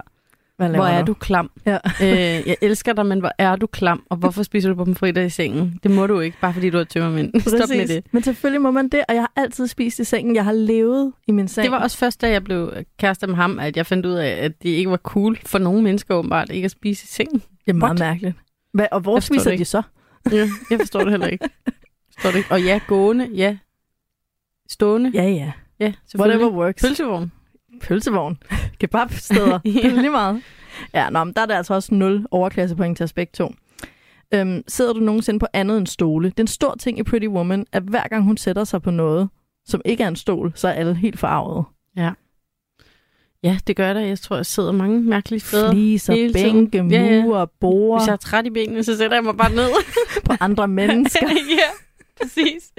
[0.57, 1.51] Hvad hvor er du klam?
[1.65, 1.77] Ja.
[2.01, 4.03] øh, jeg elsker dig, men hvor er du klam?
[4.09, 5.79] Og hvorfor spiser du på dem fritter i sengen?
[5.83, 7.41] Det må du ikke, bare fordi du er tømmermænd.
[7.41, 8.05] Stop med det.
[8.11, 10.35] Men selvfølgelig må man det, og jeg har altid spist i sengen.
[10.35, 11.63] Jeg har levet i min seng.
[11.63, 14.29] Det var også først, da jeg blev kæreste med ham, at jeg fandt ud af,
[14.45, 17.39] at det ikke var cool for nogle mennesker åbenbart ikke at spise i sengen.
[17.39, 17.99] det er meget What?
[17.99, 18.35] mærkeligt.
[18.73, 19.81] Hvad, og hvor spiser det de så?
[20.31, 21.49] Ja, jeg forstår det heller ikke.
[22.13, 22.51] Forstår det ikke.
[22.51, 23.57] Og ja, gående, ja.
[24.69, 25.51] Stående, Ja, ja.
[25.79, 25.93] ja.
[26.19, 26.81] Whatever works.
[26.81, 27.31] Pølsevogn.
[27.81, 28.37] Pølsevogn.
[28.79, 29.59] Kebabsteder.
[29.65, 29.69] Ja.
[29.69, 30.41] Det er lige meget.
[30.93, 33.53] Ja, nå, men der er der altså også 0 overklassepoint til aspekt 2.
[34.33, 36.29] Øhm, sidder du nogensinde på andet end stole?
[36.29, 38.91] Det er en stor ting i Pretty Woman, at hver gang hun sætter sig på
[38.91, 39.29] noget,
[39.65, 41.65] som ikke er en stol, så er alle helt forarvet.
[41.97, 42.11] Ja,
[43.67, 43.99] det gør der.
[43.99, 45.71] Jeg tror, jeg sidder mange mærkelige steder.
[45.71, 46.69] Fliser, hele tiden.
[46.69, 47.21] bænke, Ja, ja.
[47.23, 49.69] mure, borer Hvis jeg er træt i benene, så sætter jeg mig bare ned.
[50.25, 51.27] på andre mennesker.
[51.59, 51.69] ja,
[52.21, 52.71] præcis.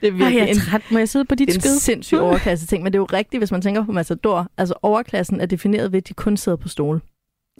[0.00, 0.82] Det er Ej, virkelig jeg er en, træt.
[0.90, 3.04] Må jeg sidde på dit det er en sindssyg overklasse ting, men det er jo
[3.12, 4.46] rigtigt, hvis man tænker på Matador.
[4.56, 7.00] Altså overklassen er defineret ved, at de kun sidder på stole.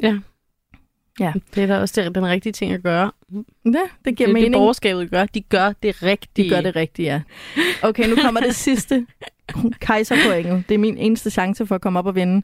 [0.02, 0.18] Ja.
[1.20, 1.32] Ja.
[1.54, 3.12] Det er da også det- den rigtige ting at gøre.
[3.32, 4.52] Ja, det giver Det er det, mening.
[4.52, 5.24] borgerskabet gør.
[5.26, 6.44] De gør det rigtige.
[6.44, 7.20] De gør det rigtigt, ja.
[7.82, 9.06] Okay, nu kommer det sidste
[9.80, 10.64] kejserpointet.
[10.68, 12.42] Det er min eneste chance for at komme op og vinde.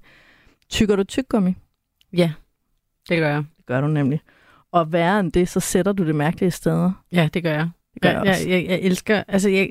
[0.70, 1.54] Tykker du tyggegummi?
[2.12, 2.32] Ja,
[3.08, 3.44] det gør jeg.
[3.56, 4.20] Det gør du nemlig.
[4.72, 6.92] Og værre end det, så sætter du det mærkelige steder.
[7.12, 7.68] Ja, det gør jeg.
[7.94, 8.48] Det gør jeg, jeg også.
[8.48, 9.68] jeg, jeg, jeg elsker, altså jeg,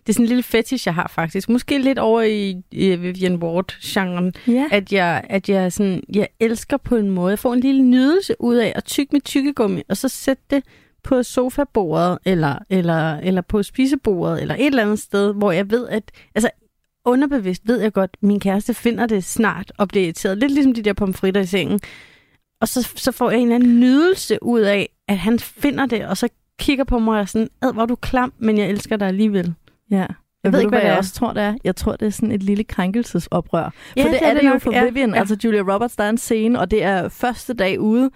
[0.00, 1.48] det er sådan en lille fetish, jeg har faktisk.
[1.48, 4.64] Måske lidt over i, i Vivian Ward-genren, Ja.
[4.70, 7.30] at jeg, at jeg, sådan, jeg elsker på en måde.
[7.30, 10.64] Jeg får en lille nydelse ud af at tygge mit tykkegummi, og så sætte det
[11.02, 15.88] på sofabordet, eller, eller, eller på spisebordet, eller et eller andet sted, hvor jeg ved,
[15.88, 16.02] at
[16.34, 16.50] altså,
[17.04, 20.38] underbevidst ved jeg godt, at min kæreste finder det snart og bliver irriteret.
[20.38, 21.80] Lidt ligesom de der pomfritter i sengen.
[22.60, 26.06] Og så, så får jeg en eller anden nydelse ud af, at han finder det,
[26.06, 26.28] og så
[26.58, 29.08] kigger på mig og er sådan, ad, hvor er du klam, men jeg elsker dig
[29.08, 29.54] alligevel.
[29.90, 30.06] ja.
[30.44, 30.98] Jeg, ved ved ikke, hvad hvad det jeg er.
[30.98, 31.54] også tror, det er.
[31.64, 33.72] Jeg tror, det er sådan et lille krænkelsesoprør.
[33.96, 35.10] Ja, for det, er det, jo for Ja, Vivian.
[35.10, 35.18] ja.
[35.18, 38.10] Altså Julia Roberts, der er en scene, og det er første dag ude.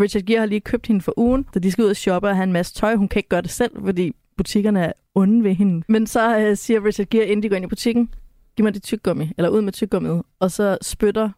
[0.00, 2.36] Richard Gere har lige købt hende for ugen, så de skal ud og shoppe og
[2.36, 2.94] have en masse tøj.
[2.96, 5.84] Hun kan ikke gøre det selv, fordi butikkerne er onde ved hende.
[5.88, 8.14] Men så øh, siger Richard Gere, inden de går ind i butikken,
[8.56, 10.22] giv mig det tyggegummi, eller ud med tyggegummiet.
[10.38, 11.30] Og så spytter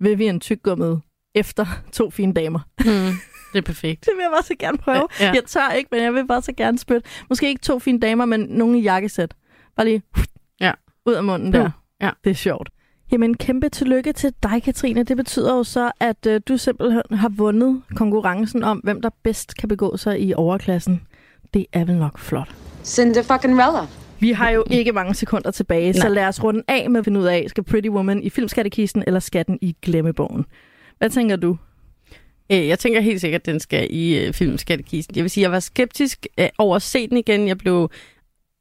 [0.00, 1.00] Vivian tyggegummiet
[1.34, 2.58] efter to fine damer.
[2.78, 2.84] Mm,
[3.52, 4.00] det er perfekt.
[4.06, 5.08] Det vil jeg bare så gerne prøve.
[5.20, 5.32] Ja.
[5.34, 7.08] Jeg tør ikke, men jeg vil bare så gerne spytte.
[7.28, 9.34] Måske ikke to fine damer, men nogen i jakkesæt.
[9.76, 10.02] Bare lige
[10.60, 10.72] Ja.
[11.06, 11.70] ud af munden der.
[12.00, 12.10] Ja.
[12.24, 12.70] Det er sjovt.
[13.12, 15.02] Jamen, kæmpe tillykke til dig, Katrine.
[15.02, 19.56] Det betyder jo så, at øh, du simpelthen har vundet konkurrencen om, hvem der bedst
[19.56, 21.00] kan begå sig i overklassen.
[21.54, 22.48] Det er vel nok flot.
[22.84, 23.86] Cinda fucking Rella.
[24.20, 26.00] Vi har jo ikke mange sekunder tilbage, Nej.
[26.00, 29.04] så lad os runde af med at finde ud af, skal Pretty Woman i filmskattekisten,
[29.06, 30.44] eller skal den i glemmebogen?
[30.98, 31.56] Hvad tænker du?
[32.52, 35.16] Øh, Jeg tænker helt sikkert, at den skal i øh, filmskattekisten.
[35.16, 37.48] Jeg vil sige, jeg var skeptisk øh, over at se den igen.
[37.48, 37.90] Jeg blev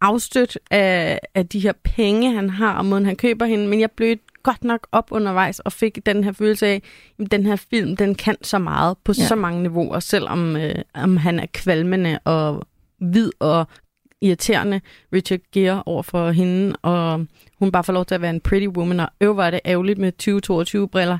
[0.01, 3.91] afstødt af, af de her penge, han har, og måden han køber hende, men jeg
[3.91, 6.81] blev godt nok op undervejs og fik den her følelse af,
[7.19, 9.27] at den her film, den kan så meget på ja.
[9.27, 12.67] så mange niveauer, selvom øh, om han er kvalmende og
[13.05, 13.67] hvid og
[14.21, 14.81] irriterende
[15.13, 17.25] Richard Gere over for hende, og
[17.59, 19.99] hun bare får lov til at være en pretty woman, og øv var det ærgerligt
[19.99, 21.17] med 2022 briller.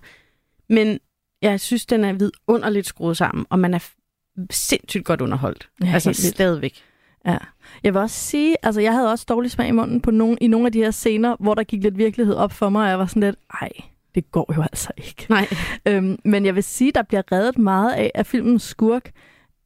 [0.69, 0.99] Men
[1.41, 3.89] jeg synes, den er vidunderligt skruet sammen, og man er
[4.51, 5.69] sindssygt godt underholdt.
[5.83, 6.83] Ja, altså stadigvæk.
[7.25, 7.37] Ja.
[7.83, 10.47] Jeg vil også sige, altså jeg havde også dårlig smag i munden på nogle, i
[10.47, 12.99] nogle af de her scener, hvor der gik lidt virkelighed op for mig, og jeg
[12.99, 13.69] var sådan lidt, ej,
[14.15, 15.25] det går jo altså ikke.
[15.29, 15.47] Nej.
[15.87, 19.11] Øhm, men jeg vil sige, der bliver reddet meget af, at filmens skurk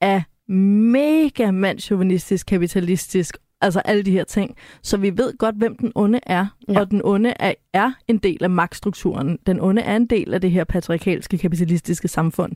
[0.02, 0.22] er
[0.54, 4.56] mega mandsjuvenistisk, kapitalistisk, altså alle de her ting.
[4.84, 6.80] Så vi ved godt, hvem den onde er, Ja.
[6.80, 9.40] og den onde er, er en del af magtstrukturen.
[9.46, 12.52] Den onde er en del af det her patriarkalske, kapitalistiske samfund.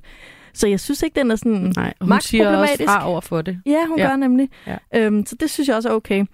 [0.53, 1.73] Så jeg synes ikke, den er sådan...
[1.75, 3.61] Nej, hun siger også fra over for det.
[3.65, 4.07] Ja, hun Ja.
[4.09, 4.49] gør nemlig.
[4.67, 4.77] Ja.
[4.95, 6.25] Øhm, så det synes jeg også er okay.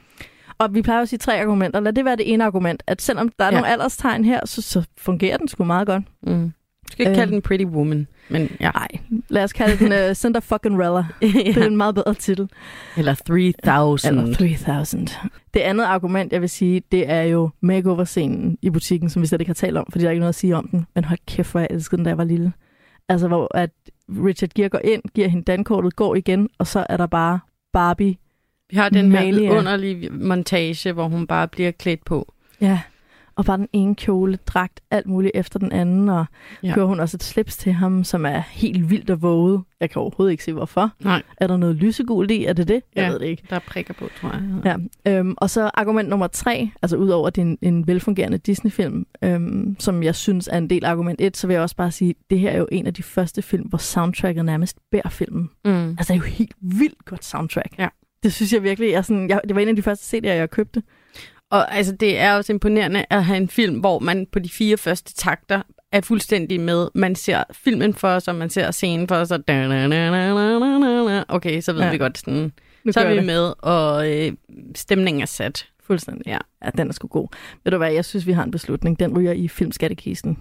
[0.58, 1.80] Og vi plejer at sige tre argumenter.
[1.80, 3.54] Lad det være det ene argument, at selvom der er Ja.
[3.54, 6.04] nogle alderstegn her, så, så fungerer den sgu meget godt.
[6.24, 6.52] Mm.
[6.88, 7.16] Du skal ikke Øhm.
[7.20, 8.72] kalde den Pretty Woman, men ja.
[8.72, 8.88] Nej,
[9.30, 11.06] lad os kalde den uh, Center fucking Rella.
[11.54, 12.50] Det er en meget bedre titel.
[12.98, 14.20] Eller 3000.
[14.20, 15.08] Eller 3000.
[15.54, 19.42] Det andet argument, jeg vil sige, det er jo makeover-scenen i butikken, som vi slet
[19.42, 20.86] ikke har talt om, fordi der er ikke noget at sige om den.
[20.96, 22.54] Men hold kæft, hvor jeg elskede den, da jeg var lille.
[23.10, 23.70] Altså, hvor at
[24.10, 27.40] Richard Gere går ind, giver hende dankortet, går igen, og så er der bare
[27.74, 28.16] Barbie.
[28.70, 29.58] Vi har den her Malia.
[29.58, 32.34] underlige montage, hvor hun bare bliver klædt på.
[32.62, 32.80] Ja.
[33.40, 36.26] Og bare den ene kjole, dragt, alt muligt efter den anden, og
[36.64, 36.74] Ja.
[36.74, 39.62] kører hun også et slips til ham, som er helt vildt og våget.
[39.80, 40.92] Jeg kan overhovedet ikke se, hvorfor.
[41.04, 41.22] Nej.
[41.38, 42.46] Er der noget lysegult i?
[42.46, 42.82] Er det det?
[42.96, 43.10] Jeg Ja.
[43.10, 43.44] ved det ikke.
[43.50, 44.30] Der er prikker på, tror
[44.66, 44.80] jeg.
[45.06, 48.38] Ja, øhm, og så argument nummer tre, altså udover at det er en, en velfungerende
[48.38, 51.92] Disney-film, øhm, som jeg synes er en del argument et, så vil jeg også bare
[51.92, 55.50] sige, det her er jo en af de første film, hvor soundtracket nærmest bærer filmen.
[55.66, 55.72] Mm.
[55.72, 57.74] Altså det er jo helt vildt godt soundtrack.
[57.80, 57.88] Ja.
[58.24, 60.50] Det synes jeg virkelig, jeg sådan, jeg, det var en af de første CD'er, jeg
[60.50, 60.84] købte.
[61.52, 64.78] Og altså, det er også imponerende at have en film, hvor man på de fire
[64.78, 66.88] første takter er fuldstændig med.
[66.96, 69.40] Man ser filmen for sig, man ser scenen for sig.
[71.28, 71.92] Okay, så ved ja.
[71.92, 72.52] Vi godt sådan.
[72.84, 73.26] Nu Så er vi det.
[73.26, 74.32] med, og øh,
[74.76, 75.68] stemningen er sat.
[75.84, 76.28] Fuldstændig.
[76.28, 76.38] Ja.
[76.66, 77.28] ja, den er sgu god.
[77.64, 79.00] Ved du hvad, jeg synes, vi har en beslutning.
[79.00, 80.38] Den ryger i filmskattekisten.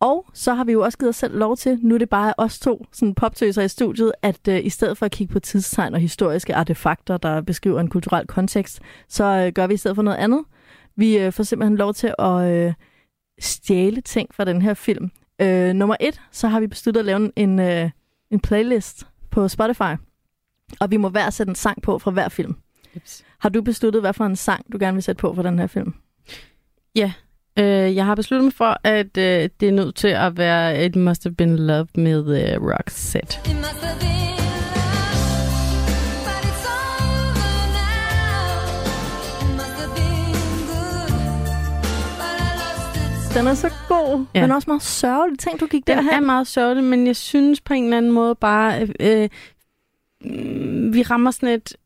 [0.00, 2.34] Og så har vi jo også givet os selv lov til, nu er det bare
[2.36, 5.94] os to sådan poptøser i studiet, at øh, i stedet for at kigge på tidstegn
[5.94, 10.02] og historiske artefakter, der beskriver en kulturel kontekst, så øh, gør vi i stedet for
[10.02, 10.44] noget andet.
[10.96, 12.72] Vi øh, får simpelthen lov til at øh,
[13.40, 15.10] stjæle ting fra den her film.
[15.40, 17.90] Øh, nummer et, så har vi besluttet at lave en, øh,
[18.30, 19.94] en playlist på Spotify.
[20.80, 22.56] Og vi må hver sætte en sang på fra hver film.
[22.94, 23.24] Jeps.
[23.38, 25.66] Har du besluttet, hvad for en sang, du gerne vil sætte på for den her
[25.66, 25.94] film?
[27.58, 30.96] Øh, jeg har besluttet mig for, at øh, det er nødt til at være It
[30.96, 33.36] Must Have Been Love med øh, Roxette.
[43.34, 44.40] Den er så god, Ja.
[44.40, 45.38] men også meget sørgelig.
[45.38, 46.26] Tænk, du gik Den er derhen.
[46.26, 49.28] meget sørgelig, men jeg synes på en eller anden måde bare, øh, øh,
[50.24, 51.76] mm, vi rammer sådan et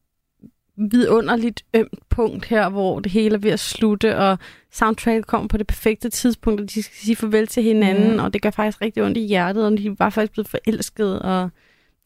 [0.76, 4.38] vidunderligt ømt punkt her, hvor det hele er ved at slutte, og
[4.72, 8.22] soundtracket kommer på det perfekte tidspunkt, og de skal sige farvel til hinanden, Ja.
[8.22, 11.50] og det gør faktisk rigtig ondt i hjertet, og de var faktisk blevet forelsket, og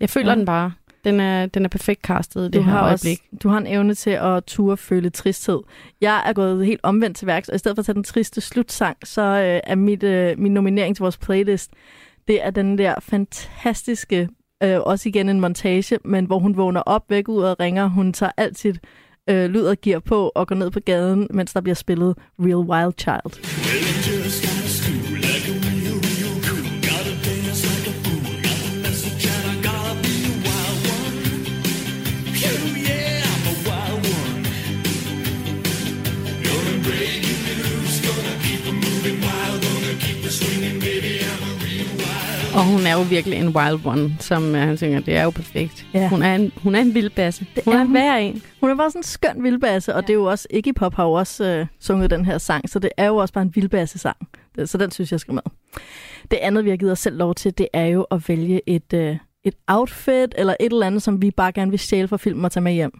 [0.01, 0.37] jeg føler Ja.
[0.37, 0.73] den bare.
[1.05, 3.21] Den er, den er perfekt castet i det her øjeblik.
[3.33, 5.61] også, du har en evne til at ture føle tristhed.
[6.01, 8.41] Jeg er gået helt omvendt til værks, og i stedet for at tage den triste
[8.41, 11.71] slutsang, så øh, er mit, øh, min nominering til vores playlist,
[12.29, 14.29] det er den der fantastiske,
[14.63, 17.87] øh, også igen en montage, men hvor hun vågner op væk ud og ringer.
[17.87, 18.75] Hun tager altid
[19.31, 22.57] øh, lyd og gear på og går ned på gaden, mens der bliver spillet Real
[22.57, 23.88] Wild Child.
[42.59, 45.01] Og hun er jo virkelig en wild one, som øh, han synger.
[45.01, 45.87] Det er jo perfekt.
[45.95, 46.09] Ja.
[46.09, 47.47] Hun, er en, hun er en vildbasse.
[47.55, 48.43] Det Hun er er hver en.
[48.61, 51.05] Hun er bare sådan en skøn vildbasse, og det er jo også, Iggy Pop har
[51.05, 54.17] jo også øh, sunget den her sang, så det er jo også bare en vildbasse-sang.
[54.65, 55.43] Så den synes jeg skal med.
[56.31, 58.93] Det andet, vi har givet os selv lov til, det er jo at vælge et,
[58.95, 62.45] øh, et outfit eller et eller andet, som vi bare gerne vil stjæle fra filmen
[62.45, 62.93] og tage med hjem.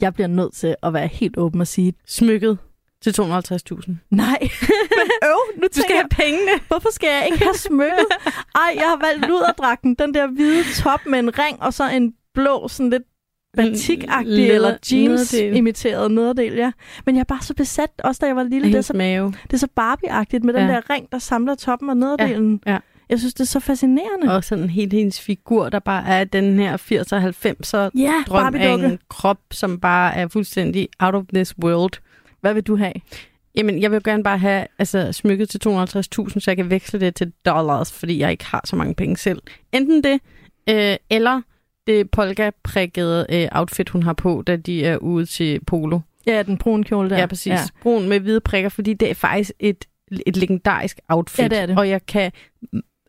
[0.00, 2.58] Jeg bliver nødt til at være helt åben og sige, Smykket
[3.04, 3.92] til 250.000.
[4.10, 4.38] nej,
[4.98, 6.50] men øv, nu Du skal jeg, have pengene.
[6.68, 8.06] hvorfor skal jeg ikke have smykket?
[8.54, 12.14] Ej, jeg har valgt luderdragten, den der hvide top med en ring og så en
[12.34, 13.02] blå, sådan lidt
[13.56, 15.32] batikagtig eller jeans
[16.10, 16.52] nederdel.
[16.52, 16.72] ja.
[17.06, 18.68] Men jeg er bare så besat, også da jeg var lille.
[18.68, 19.26] Det er så, mave.
[19.44, 20.72] det er så Barbie-agtigt med den Ja.
[20.74, 22.60] der ring, der samler toppen og nederdelen.
[22.66, 22.78] Ja, ja.
[23.10, 24.34] Jeg synes, det er så fascinerende.
[24.36, 28.54] Og sådan hele hendes figur, der bare er den her 80'er og 90'er ja, drøm
[28.54, 31.92] af en krop, som bare er fuldstændig out of this world.
[32.40, 32.92] Hvad vil du have?
[33.56, 37.14] Jamen, jeg vil gerne bare have altså, smykket til 250.000, så jeg kan veksle det
[37.14, 39.42] til dollars, fordi jeg ikke har så mange penge selv.
[39.72, 40.20] Enten det,
[40.70, 41.40] øh, eller
[41.86, 46.00] det polka-prikkede øh, outfit, hun har på, da de er ude til polo.
[46.26, 47.18] Ja, den brune kjole der.
[47.18, 47.52] Ja, præcis.
[47.52, 47.58] Ja.
[47.82, 49.84] Brun med hvide prikker, fordi det er faktisk et,
[50.26, 51.42] et legendarisk outfit.
[51.42, 51.78] Ja, det er det.
[51.78, 52.32] Og jeg kan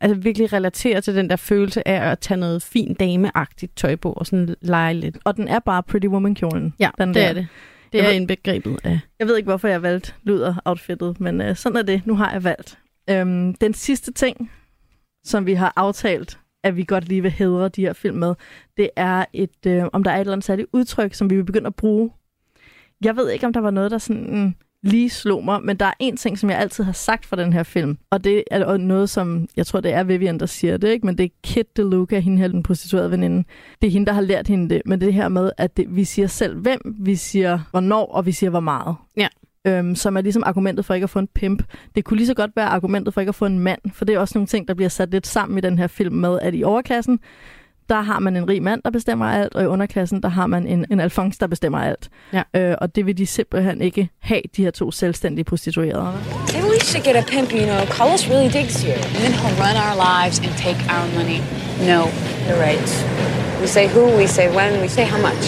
[0.02, 4.12] altså, virkelig relatere til den der følelse af at tage noget fint dameagtigt tøj på
[4.12, 5.18] og sådan lege lidt.
[5.24, 6.74] Og den er bare Pretty Woman-kjolen.
[6.80, 7.28] Ja, den det der.
[7.28, 7.48] er det.
[7.92, 9.00] Det er ved- indbegrebet af...
[9.20, 12.02] Jeg ved ikke, hvorfor jeg valgte luder-outfittet, men øh, sådan er det.
[12.06, 12.80] Nu har jeg valgt.
[13.10, 14.52] Øhm, den sidste ting,
[15.24, 18.36] som vi har aftalt, at vi godt lige vil hedre de her film med,
[18.78, 21.44] det er, et, øh, om der er et eller andet særligt udtryk, som vi vil
[21.46, 22.12] begynde at bruge.
[23.04, 25.94] Jeg ved ikke, om der var noget, der sådan lige slog mig, men der er
[26.00, 28.80] en ting, som jeg altid har sagt for den her film, og det er og
[28.80, 31.06] noget, som jeg tror, det er Vivian, der siger det, ikke?
[31.06, 33.44] men det er Kit DeLuca, hende her, den prostituerede veninde.
[33.82, 36.04] Det er hende, der har lært hende det, men det her med, at det, vi
[36.04, 38.96] siger selv hvem, vi siger hvornår, og vi siger hvor meget.
[39.18, 39.28] Ja.
[39.68, 41.64] Øhm, som er ligesom argumentet for ikke at få en pimp.
[41.96, 44.16] Det kunne lige så godt være argumentet for ikke at få en mand, for det
[44.16, 46.56] er også nogle ting, der bliver sat lidt sammen i den her film med, at
[46.56, 47.20] i overklassen,
[47.92, 50.68] der har man en rig mand, der bestemmer alt, og i underklassen, der har man
[50.68, 52.10] en, en alfons, der bestemmer alt.
[52.34, 52.44] Ja.
[52.54, 56.14] Øh, og det vil de simpelthen ikke have, de her to selvstændige prostituerede.
[56.54, 57.82] Maybe we should get a pimp, you know.
[57.98, 58.94] Carlos really digs you.
[59.16, 61.40] And then he'll run our lives and take our money.
[61.92, 62.00] No,
[62.46, 62.90] you're right.
[63.62, 65.46] We say who, we say when, we say how much.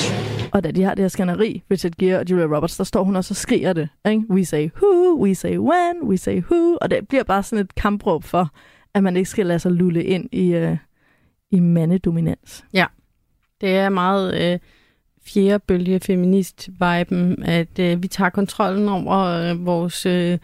[0.52, 3.16] Og da de har det her skænderi, Richard Gere og Julia Roberts, der står hun
[3.16, 3.90] også og skriger det.
[4.10, 4.24] Ikke?
[4.30, 6.78] We say who, we say when, we say who.
[6.82, 8.50] Og det bliver bare sådan et kampråb for,
[8.94, 10.78] at man ikke skal lade sig lulle ind i, øh,
[11.54, 12.66] i mandedominans.
[13.62, 14.60] Det er meget øh,
[15.26, 20.38] fjerde bølge feminist-viben, at øh, vi tager kontrollen over øh, vores øh,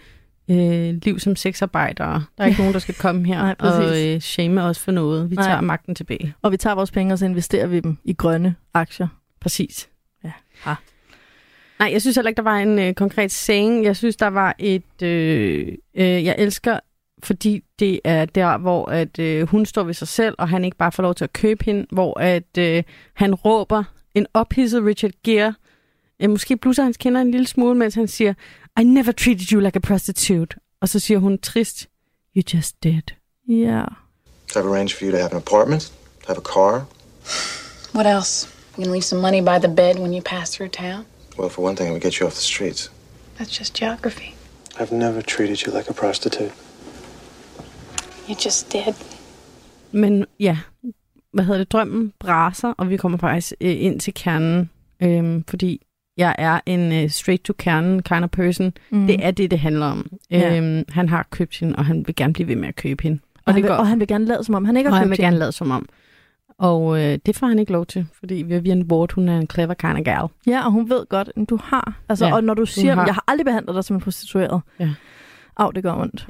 [0.49, 2.23] øh, liv som sexarbejdere.
[2.37, 5.29] Der er ikke nogen, der skal komme her Nej, og øh, shame os for noget.
[5.29, 5.45] Vi Nej.
[5.45, 6.33] tager magten tilbage.
[6.41, 9.07] Og vi tager vores penge, og så investerer vi dem i grønne aktier.
[9.41, 9.89] Præcis.
[10.23, 10.31] Ja.
[10.59, 10.73] Ha.
[11.79, 13.83] Nej, jeg synes heller ikke, der var en øh, konkret saying.
[13.83, 15.01] Jeg synes, der var et...
[15.03, 16.79] Øh, øh, jeg elsker,
[17.23, 20.77] fordi det er der, hvor at, øh, hun står ved sig selv, og han ikke
[20.77, 23.83] bare får lov til at købe hende, hvor at, øh, han råber
[24.15, 25.53] en ophidset Richard Gere.
[26.19, 28.33] Øh, måske blusser hans kinder en lille smule, mens han siger,
[28.79, 30.57] I never treated you like a prostitute.
[30.81, 31.89] Og så siger hun trist,
[32.35, 33.01] you just did.
[33.47, 33.83] Ja.
[34.55, 35.93] I've arranged for you to have an apartment,
[36.27, 36.85] have a car.
[37.93, 38.47] What else?
[38.77, 41.05] You gonna leave some money by the bed when you pass through town?
[41.37, 42.89] Well, for one thing, it would get you off the streets.
[43.37, 44.35] That's just geography.
[44.79, 46.51] I've never treated you like a prostitute.
[48.29, 48.93] You just did.
[49.91, 50.57] Men ja,
[51.33, 54.69] hvad hedder det, drømmen braser, og vi kommer faktisk øh, ind til kernen,
[54.99, 55.81] øhm, fordi
[56.17, 58.73] jeg er en øh, straight-to-kernen kind of person.
[58.89, 59.07] Mm.
[59.07, 60.07] Det er det, det handler om.
[60.31, 60.57] Ja.
[60.57, 63.19] Øhm, han har købt hende, og han vil gerne blive ved med at købe hende.
[63.35, 64.89] og, Og, han det vil, går, og han vil gerne lade, som om han ikke
[64.89, 65.39] og har han købt vil gerne hende.
[65.39, 65.89] lade som om.
[66.59, 69.73] Og øh, det får han ikke lov til, fordi Vivian Ward, hun er en clever
[69.73, 70.27] kind of gal.
[70.47, 71.93] Ja, og hun ved godt, at du har.
[72.09, 73.05] Altså, Ja, og når du siger, har.
[73.05, 74.61] jeg har aldrig behandlet dig som en prostitueret.
[74.79, 74.89] Ja.
[75.57, 76.27] Au, det gør ondt.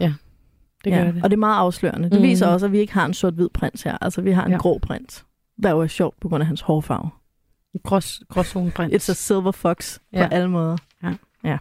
[0.85, 1.03] Det ja.
[1.03, 1.23] gør det.
[1.23, 2.09] Og det er meget afslørende.
[2.09, 2.23] Det Mhm.
[2.29, 3.97] viser også, at vi ikke har en sort-hvid prins her.
[4.01, 4.57] Altså, vi har en Ja.
[4.57, 5.25] grå prins.
[5.63, 7.09] Der jo er sjovt på grund af hans hårfarve.
[7.83, 8.93] Grås, gråzoneprins.
[8.93, 10.27] It's a silver fox Ja.
[10.27, 10.77] på alle måder.
[11.03, 11.13] Ja.
[11.43, 11.57] Ja.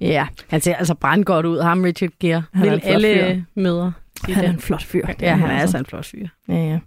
[0.00, 2.42] Ja, Han ser altså brandgodt ud, ham Richard Gere.
[2.52, 3.60] Han er Vil en flot alle fyr.
[3.62, 3.92] møder.
[4.24, 5.06] han er en flot fyr.
[5.20, 5.60] Ja, han er altså.
[5.60, 6.26] altså en flot fyr.
[6.48, 6.78] Ja, ja.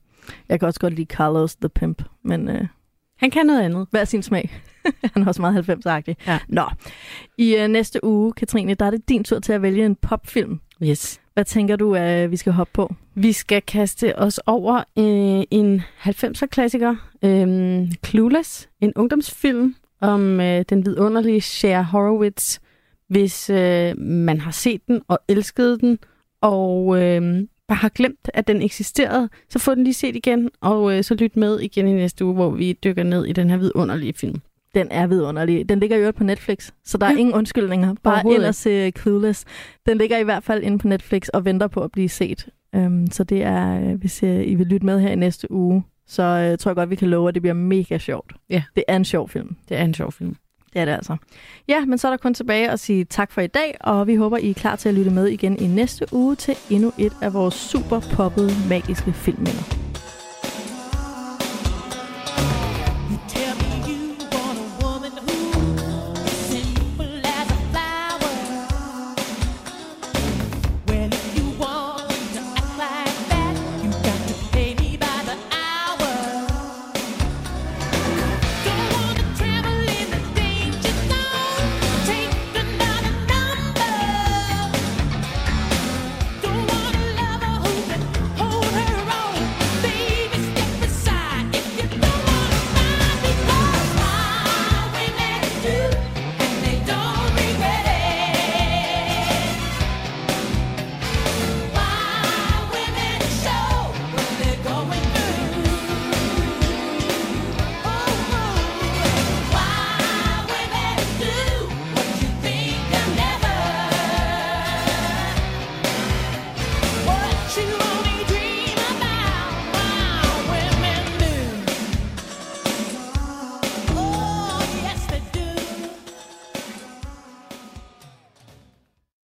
[0.50, 2.68] Jeg kan også godt lide Carlos the Pimp, men øh,
[3.18, 3.88] Han kan noget andet.
[3.92, 4.62] hver sin smag.
[5.14, 6.16] han er også meget 90-agtig.
[6.28, 6.40] Ja.
[6.48, 6.64] Nå,
[7.38, 10.60] i øh, næste uge, Katrine, der er det din tur til at vælge en popfilm.
[10.84, 11.22] Yes.
[11.34, 12.96] Hvad tænker du, at vi skal hoppe på?
[13.16, 20.86] Vi skal kaste os over øh, en 90'er-klassiker, øh, Clueless, en ungdomsfilm om øh, den
[20.86, 22.60] vidunderlige Cher Horowitz.
[23.08, 26.00] Hvis øh, man har set den og elsket den,
[26.42, 27.22] og øh,
[27.68, 31.16] bare har glemt, at den eksisterede, så få den lige set igen, og øh, så
[31.16, 34.42] lyt med igen i næste uge, hvor vi dykker ned i den her vidunderlige film.
[34.76, 35.70] Den er vidunderlig.
[35.70, 37.18] Den ligger jo øvrigt på Netflix, så der er Ja.
[37.18, 37.96] ingen undskyldninger.
[38.04, 39.46] Bare ind og se Clueless.
[39.86, 42.48] Den ligger i hvert fald inde på Netflix og venter på at blive set.
[42.78, 45.84] Um, så det er, øh, hvis uh, I vil lytte med her i næste uge,
[46.08, 48.34] så uh, tror jeg godt, vi kan love, at det bliver mega sjovt.
[48.50, 48.64] Ja.
[48.76, 49.56] Det er en sjov film.
[49.70, 50.36] Det er en sjov film.
[50.74, 51.16] Det er det altså.
[51.68, 54.16] Ja, men så er der kun tilbage at sige tak for i dag, og vi
[54.16, 57.14] håber, I er klar til at lytte med igen i næste uge til endnu et
[57.22, 59.91] af vores super poppede magiske filmminder.